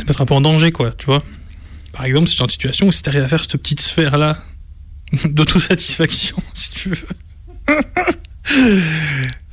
[0.00, 1.22] se mettre un peu en danger, quoi, tu vois.
[1.92, 4.38] Par exemple, si t'es en situation où si t'arrives à faire cette petite sphère-là
[5.24, 6.96] d'autosatisfaction, si tu veux,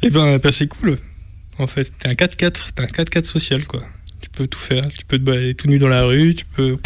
[0.03, 0.97] et ben, ben, c'est cool.
[1.59, 3.81] En fait, t'es un 4-4, t'es un 4-4 social, quoi.
[4.21, 6.77] Tu peux tout faire, tu peux te balader tout nu dans la rue, tu peux.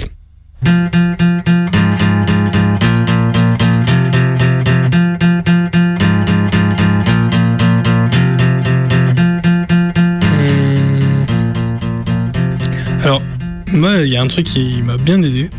[13.78, 15.49] Moi, il y a un truc qui m'a bien aidé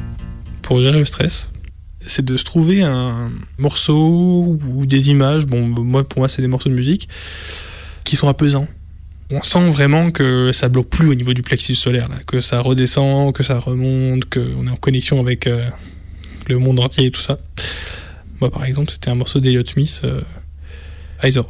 [0.63, 1.51] pour gérer le stress.
[2.01, 6.49] C'est de se trouver un morceau ou des images, bon, moi, pour moi, c'est des
[6.49, 7.09] morceaux de musique,
[8.05, 8.69] qui sont apaisants.
[9.31, 13.33] On sent vraiment que ça bloque plus au niveau du plexus solaire, que ça redescend,
[13.35, 15.69] que ça remonte, qu'on est en connexion avec euh,
[16.49, 17.39] le monde entier et tout ça.
[18.41, 20.21] Moi, par exemple, c'était un morceau d'Eliot Smith, euh,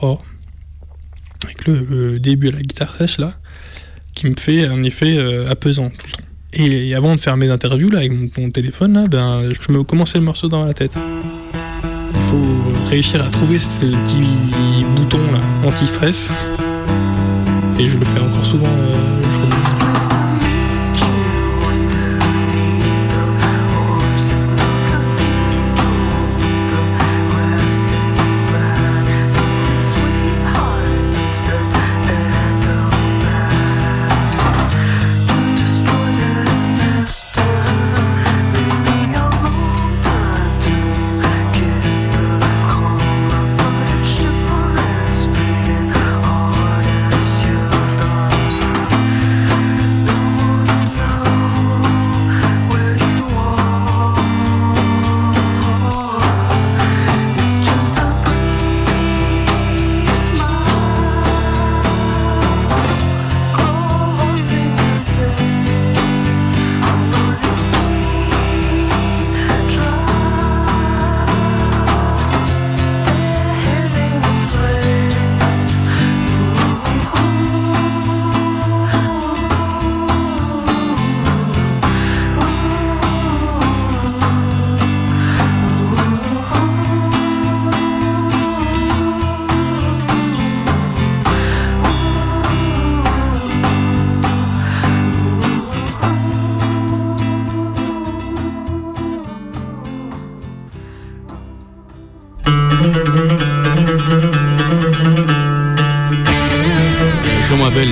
[0.00, 0.24] Or,
[1.44, 3.38] avec le, le début à la guitare sèche, là,
[4.14, 6.28] qui me fait un effet euh, apaisant tout le temps.
[6.54, 10.18] Et, avant de faire mes interviews là avec mon, téléphone là, ben je me commençais
[10.18, 10.94] le morceau dans la tête.
[12.14, 15.20] Il faut réussir à trouver ce petit bouton
[15.64, 16.30] anti-stress.
[17.78, 18.66] Et je le fais encore souvent.
[18.66, 19.17] euh,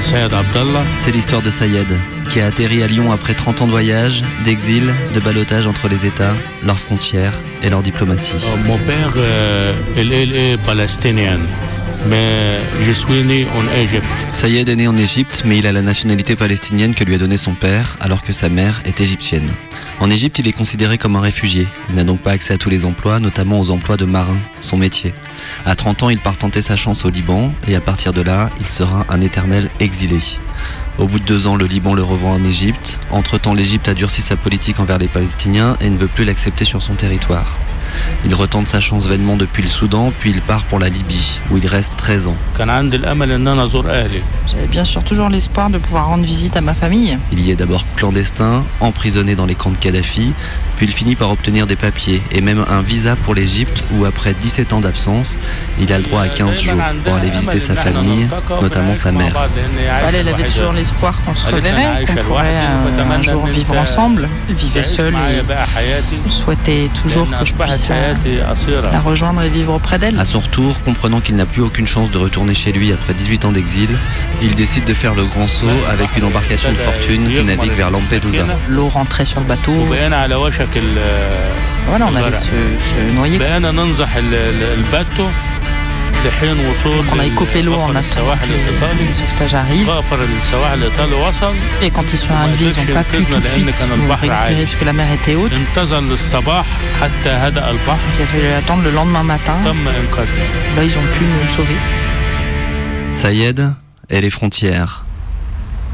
[0.07, 0.85] Sayed Abdallah.
[0.99, 1.89] C'est l'histoire de Sayed,
[2.31, 6.07] qui a atterri à Lyon après 30 ans de voyage, d'exil, de ballottage entre les
[6.07, 7.35] États, leurs frontières
[7.65, 8.35] et leur diplomatie.
[8.37, 11.41] Euh, Mon père, euh, il, il est palestinien,
[12.09, 14.07] mais je suis né en Égypte.
[14.31, 17.37] Sayed est né en Égypte, mais il a la nationalité palestinienne que lui a donnée
[17.37, 19.51] son père, alors que sa mère est égyptienne.
[19.99, 21.67] En Égypte, il est considéré comme un réfugié.
[21.89, 24.77] Il n'a donc pas accès à tous les emplois, notamment aux emplois de marin, son
[24.77, 25.15] métier.
[25.69, 28.51] À 30 ans, il part tenter sa chance au Liban et à partir de là,
[28.61, 30.21] il sera un éternel exilé.
[30.97, 33.01] Au bout de deux ans, le Liban le revend en Égypte.
[33.11, 36.83] Entre-temps, l'Égypte a durci sa politique envers les Palestiniens et ne veut plus l'accepter sur
[36.83, 37.59] son territoire.
[38.25, 41.57] Il retente sa chance vainement depuis le Soudan, puis il part pour la Libye, où
[41.57, 42.37] il reste 13 ans.
[44.47, 47.19] J'avais bien sûr toujours l'espoir de pouvoir rendre visite à ma famille.
[47.33, 50.33] Il y est d'abord clandestin, emprisonné dans les camps de Kadhafi,
[50.77, 54.35] puis il finit par obtenir des papiers et même un visa pour l'Égypte où après
[54.35, 55.39] 17 ans d'absence,
[55.81, 56.75] il a le droit à 15 jours
[57.05, 58.29] pour aller visiter sa famille,
[58.61, 59.33] notamment sa mère.
[60.03, 64.29] Voilà, elle avait toujours l'espoir qu'on se reverrait, qu'on pourrait euh, un jour vivre ensemble.
[64.49, 69.99] Elle vivait seule et souhaitait toujours que je puisse euh, la rejoindre et vivre auprès
[69.99, 70.19] d'elle.
[70.19, 73.47] À son retour, comprenant qu'il n'a plus aucune chance de retourner chez lui après 18
[73.47, 73.91] ans d'exil,
[74.43, 77.91] il décide de faire le grand saut avec une embarcation de fortune qui navigue vers
[77.91, 78.45] Lampedusa.
[78.69, 79.73] L'eau rentrait sur le bateau.
[80.66, 82.52] وبقينا على وشك ال Voilà, on allait se,
[82.90, 83.40] se noyer.
[83.40, 85.30] بقينا ننزح ال- ال- الباتو
[86.26, 89.56] لحين وصول Donc on a écopé l'eau en attendant السواحل que les, الإيطالي les sauvetages
[89.56, 89.90] arrivent.
[89.90, 93.48] غافر السواحل الإيطالي وصل Et quand ils sont arrivés, ils n'ont pas pu tout de
[93.48, 95.54] suite nous récupérer puisque la mer était haute.
[95.54, 96.66] انتظر للصباح
[97.02, 99.56] حتى هدأ البحر Il a fallu attendre le lendemain matin.
[99.66, 100.44] تم إنقاذنا
[100.78, 101.78] Là, ils ont pu nous sauver.
[103.12, 103.60] Sayed
[104.10, 105.04] et les frontières.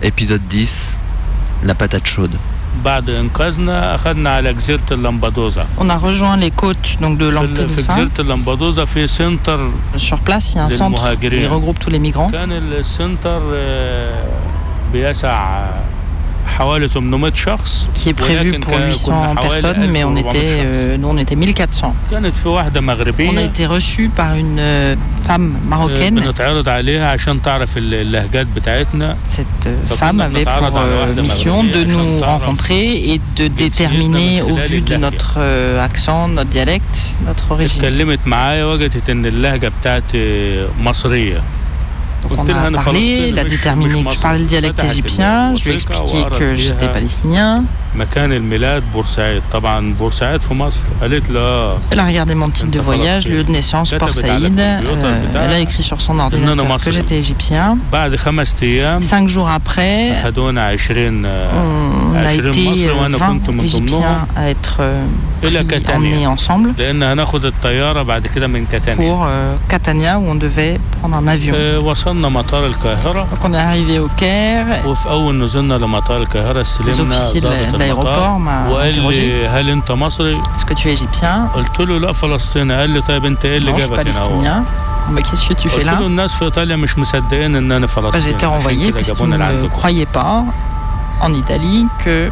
[0.04, 0.98] Épisode 10,
[1.64, 2.36] la patate chaude.
[5.79, 7.93] On a rejoint les côtes donc, de Lampedusa.
[9.97, 12.29] Sur place, il y a un centre qui regroupe tous les migrants
[17.95, 21.95] qui est prévu pour 800 personnes, mais on était, euh, nous on était 1400.
[23.33, 26.21] On a été reçu par une euh, femme marocaine.
[29.27, 34.97] Cette euh, femme avait pour mission de nous rencontrer et de déterminer au vu de
[34.97, 35.39] notre
[35.81, 37.83] accent, notre dialecte, notre origine.
[42.23, 45.71] Donc on a parlé, il a déterminé que je parlais le dialecte égyptien, je lui
[45.73, 47.65] ai expliqué que j'étais palestinien.
[47.96, 52.72] مكان الميلاد بورسعيد طبعا بورسعيد في مصر قالت له آه، Elle a regardé mon titre
[52.78, 54.60] de voyage, lieu de naissance, Port Saïd.
[54.60, 57.78] Euh, elle a écrit sur son ordinateur que j'étais égyptien.
[57.92, 60.78] بعد خمس ايام Cinq jours après, اخذونا 20
[61.26, 65.46] on a 20 été مصري euh, وانا 20 كنت من Égyptiens ضمنهم à être euh,
[65.46, 70.18] الى pris, emmenés كاتانيا ensemble لان هناخد الطياره بعد كده من كاتانيا pour euh, Catania
[70.18, 71.54] où on devait prendre un avion.
[71.56, 74.88] آه، وصلنا مطار القاهره Donc on est arrivé au Caire.
[74.88, 76.94] وفي اول نزلنا لمطار القاهره استلمنا
[77.32, 79.23] officiers de ضابط la- de l'aéroport m'a interrogé.
[80.57, 81.51] Est-ce que tu es égyptien
[83.79, 84.65] je suis palestinien.
[85.11, 85.93] Mais qu'est-ce que tu fais là
[88.13, 89.69] bah, J'ai été renvoyé puisqu'ils ne me
[90.07, 90.45] pas
[91.21, 92.31] en Italie que euh,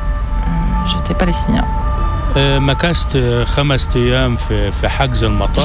[0.87, 1.65] j'étais palestinien.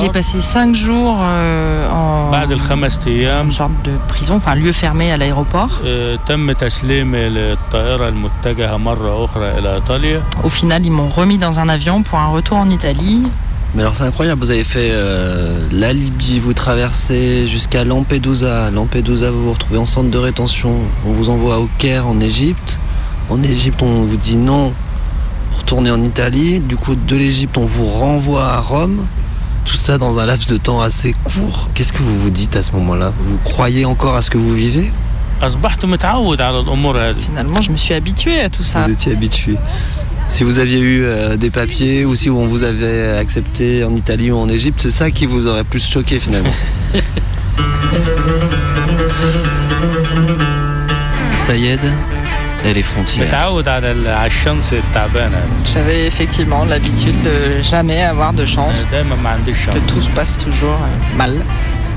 [0.01, 2.32] J'ai passé cinq jours euh, en
[3.43, 5.82] une sorte de prison, enfin lieu fermé à l'aéroport.
[10.43, 13.24] Au final, ils m'ont remis dans un avion pour un retour en Italie.
[13.76, 18.72] Mais alors c'est incroyable, vous avez fait euh, la Libye, vous traversez jusqu'à Lampedusa.
[18.72, 20.72] Lampedusa, vous vous retrouvez en centre de rétention.
[21.05, 22.80] On vous envoie au Caire, en Égypte.
[23.30, 24.72] En Égypte, on vous dit non,
[25.56, 26.60] retourner en Italie.
[26.60, 29.06] Du coup, de l'Égypte, on vous renvoie à Rome.
[29.66, 31.70] Tout ça dans un laps de temps assez court.
[31.74, 33.12] Qu'est-ce que vous vous dites à ce moment-là?
[33.18, 34.91] Vous croyez encore à ce que vous vivez?
[37.20, 38.82] Finalement, je me suis habitué à tout ça.
[38.82, 39.56] Vous étiez habitué.
[40.28, 44.32] Si vous aviez eu euh, des papiers ou si on vous avait accepté en Italie
[44.32, 46.53] ou en Égypte, c'est ça qui vous aurait plus choqué finalement.
[51.45, 51.80] Sayed,
[52.66, 53.63] respecterait les frontières.
[55.74, 61.43] J'avais effectivement l'habitude de jamais avoir de chance, que tout se passe toujours euh, mal.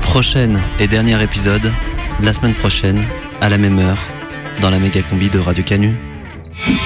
[0.01, 1.71] Prochaine et dernier épisode,
[2.21, 3.05] la semaine prochaine,
[3.41, 3.97] à la même heure,
[4.61, 5.95] dans la méga combi de Radio Canu.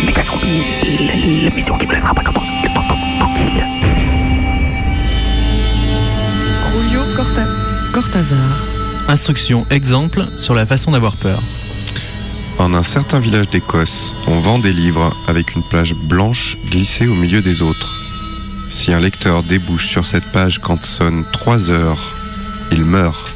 [0.06, 0.64] Méga combi,
[1.44, 2.50] l'émission qui ne laissera pas tranquille.
[7.94, 8.40] Cortazar.
[9.08, 11.40] Instruction exemple sur la façon d'avoir peur.
[12.64, 17.14] En un certain village d'Écosse, on vend des livres avec une plage blanche glissée au
[17.14, 18.02] milieu des autres.
[18.70, 22.00] Si un lecteur débouche sur cette page quand sonne 3 heures,
[22.72, 23.36] il meurt.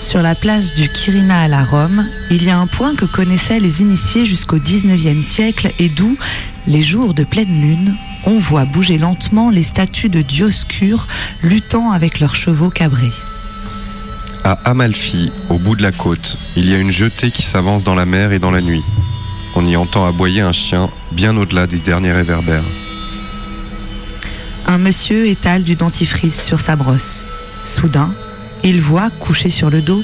[0.00, 3.80] Sur la place du Quirinal à Rome, il y a un point que connaissaient les
[3.80, 6.18] initiés jusqu'au 19e siècle et d'où,
[6.66, 7.94] les jours de pleine lune,
[8.26, 11.06] on voit bouger lentement les statues de Dioscure
[11.44, 13.12] luttant avec leurs chevaux cabrés.
[14.42, 17.94] À Amalfi, au bout de la côte, il y a une jetée qui s'avance dans
[17.94, 18.82] la mer et dans la nuit.
[19.54, 22.64] On y entend aboyer un chien bien au-delà des derniers réverbères.
[24.66, 27.26] Un monsieur étale du dentifrice sur sa brosse.
[27.64, 28.14] Soudain,
[28.62, 30.02] il voit, couché sur le dos,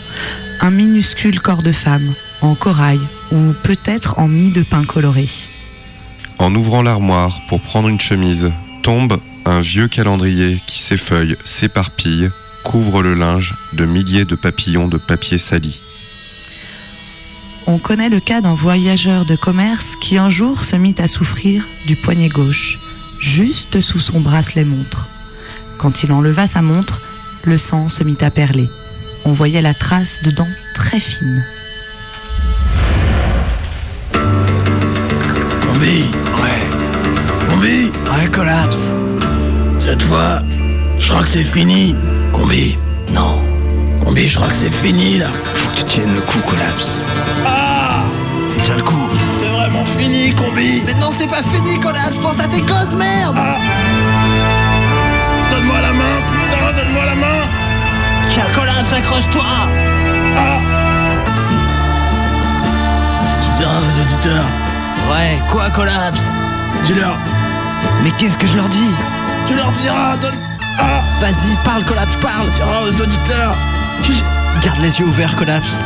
[0.61, 2.13] un minuscule corps de femme,
[2.43, 3.01] en corail
[3.33, 5.29] ou peut-être en mie de pain coloré.
[6.39, 8.51] En ouvrant l'armoire pour prendre une chemise,
[8.83, 12.31] tombe un vieux calendrier qui s'effeuille, s'éparpille,
[12.67, 15.83] couvre le linge de milliers de papillons de papier sali.
[17.69, 21.65] On connaît le cas d'un voyageur de commerce qui un jour se mit à souffrir
[21.87, 22.81] du poignet gauche,
[23.21, 25.07] juste sous son bracelet montre.
[25.79, 27.01] Quand il enleva sa montre,
[27.45, 28.69] le sang se mit à perler.
[29.25, 31.45] On voyait la trace de dents très fines.
[35.63, 36.07] Combi
[36.43, 37.49] Ouais.
[37.49, 39.01] Combi Ouais, collapse.
[39.79, 40.43] Cette fois,
[40.99, 41.95] je crois que c'est fini.
[42.37, 42.77] Combi
[43.13, 43.41] Non.
[44.05, 45.29] Combi, je crois que c'est fini là.
[45.55, 47.05] Faut que tu tiennes le coup, collapse.
[47.47, 48.03] Ah
[48.63, 49.09] Tiens le coup.
[49.39, 50.83] C'est vraiment fini, Combi.
[50.87, 53.37] Mais non, c'est pas fini, collapse, pense à tes gosses, merde
[55.51, 57.43] Donne-moi la main, putain, donne-moi la main.
[58.29, 59.43] Tiens, collapse, accroche-toi
[60.37, 60.59] Ah
[63.41, 64.45] Tu diras aux auditeurs.
[65.11, 66.23] Ouais, quoi, collapse?
[66.83, 67.17] Dis-leur.
[68.05, 68.95] Mais qu'est-ce que je leur dis?
[69.47, 70.46] Tu leur diras, donne.
[70.79, 73.57] Ah Vas-y, parle, collapse, parle diras aux auditeurs.
[74.63, 75.83] Garde les yeux ouverts, collapse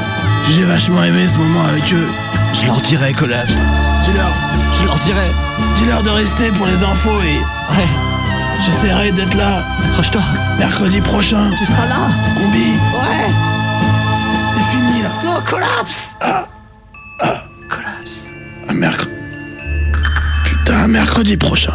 [0.50, 2.08] J'ai vachement aimé ce moment avec eux.
[2.52, 3.58] Je leur dirai, collapse
[4.04, 4.30] Dis-leur.
[4.78, 5.30] Je leur dirai
[5.74, 7.38] Dis-leur de rester pour les infos et.
[7.76, 7.88] Ouais,
[8.64, 10.20] J'essaierai d'être là accroche-toi
[10.58, 11.50] mercredi prochain.
[11.58, 11.96] Tu seras là
[12.38, 12.58] Combi,
[12.92, 13.30] Ouais
[14.52, 15.08] c'est fini là.
[15.24, 16.46] Non, collapse Ah,
[17.68, 18.24] Collapse
[18.68, 19.10] un mercredi.
[20.44, 21.72] Putain, mercredi prochain.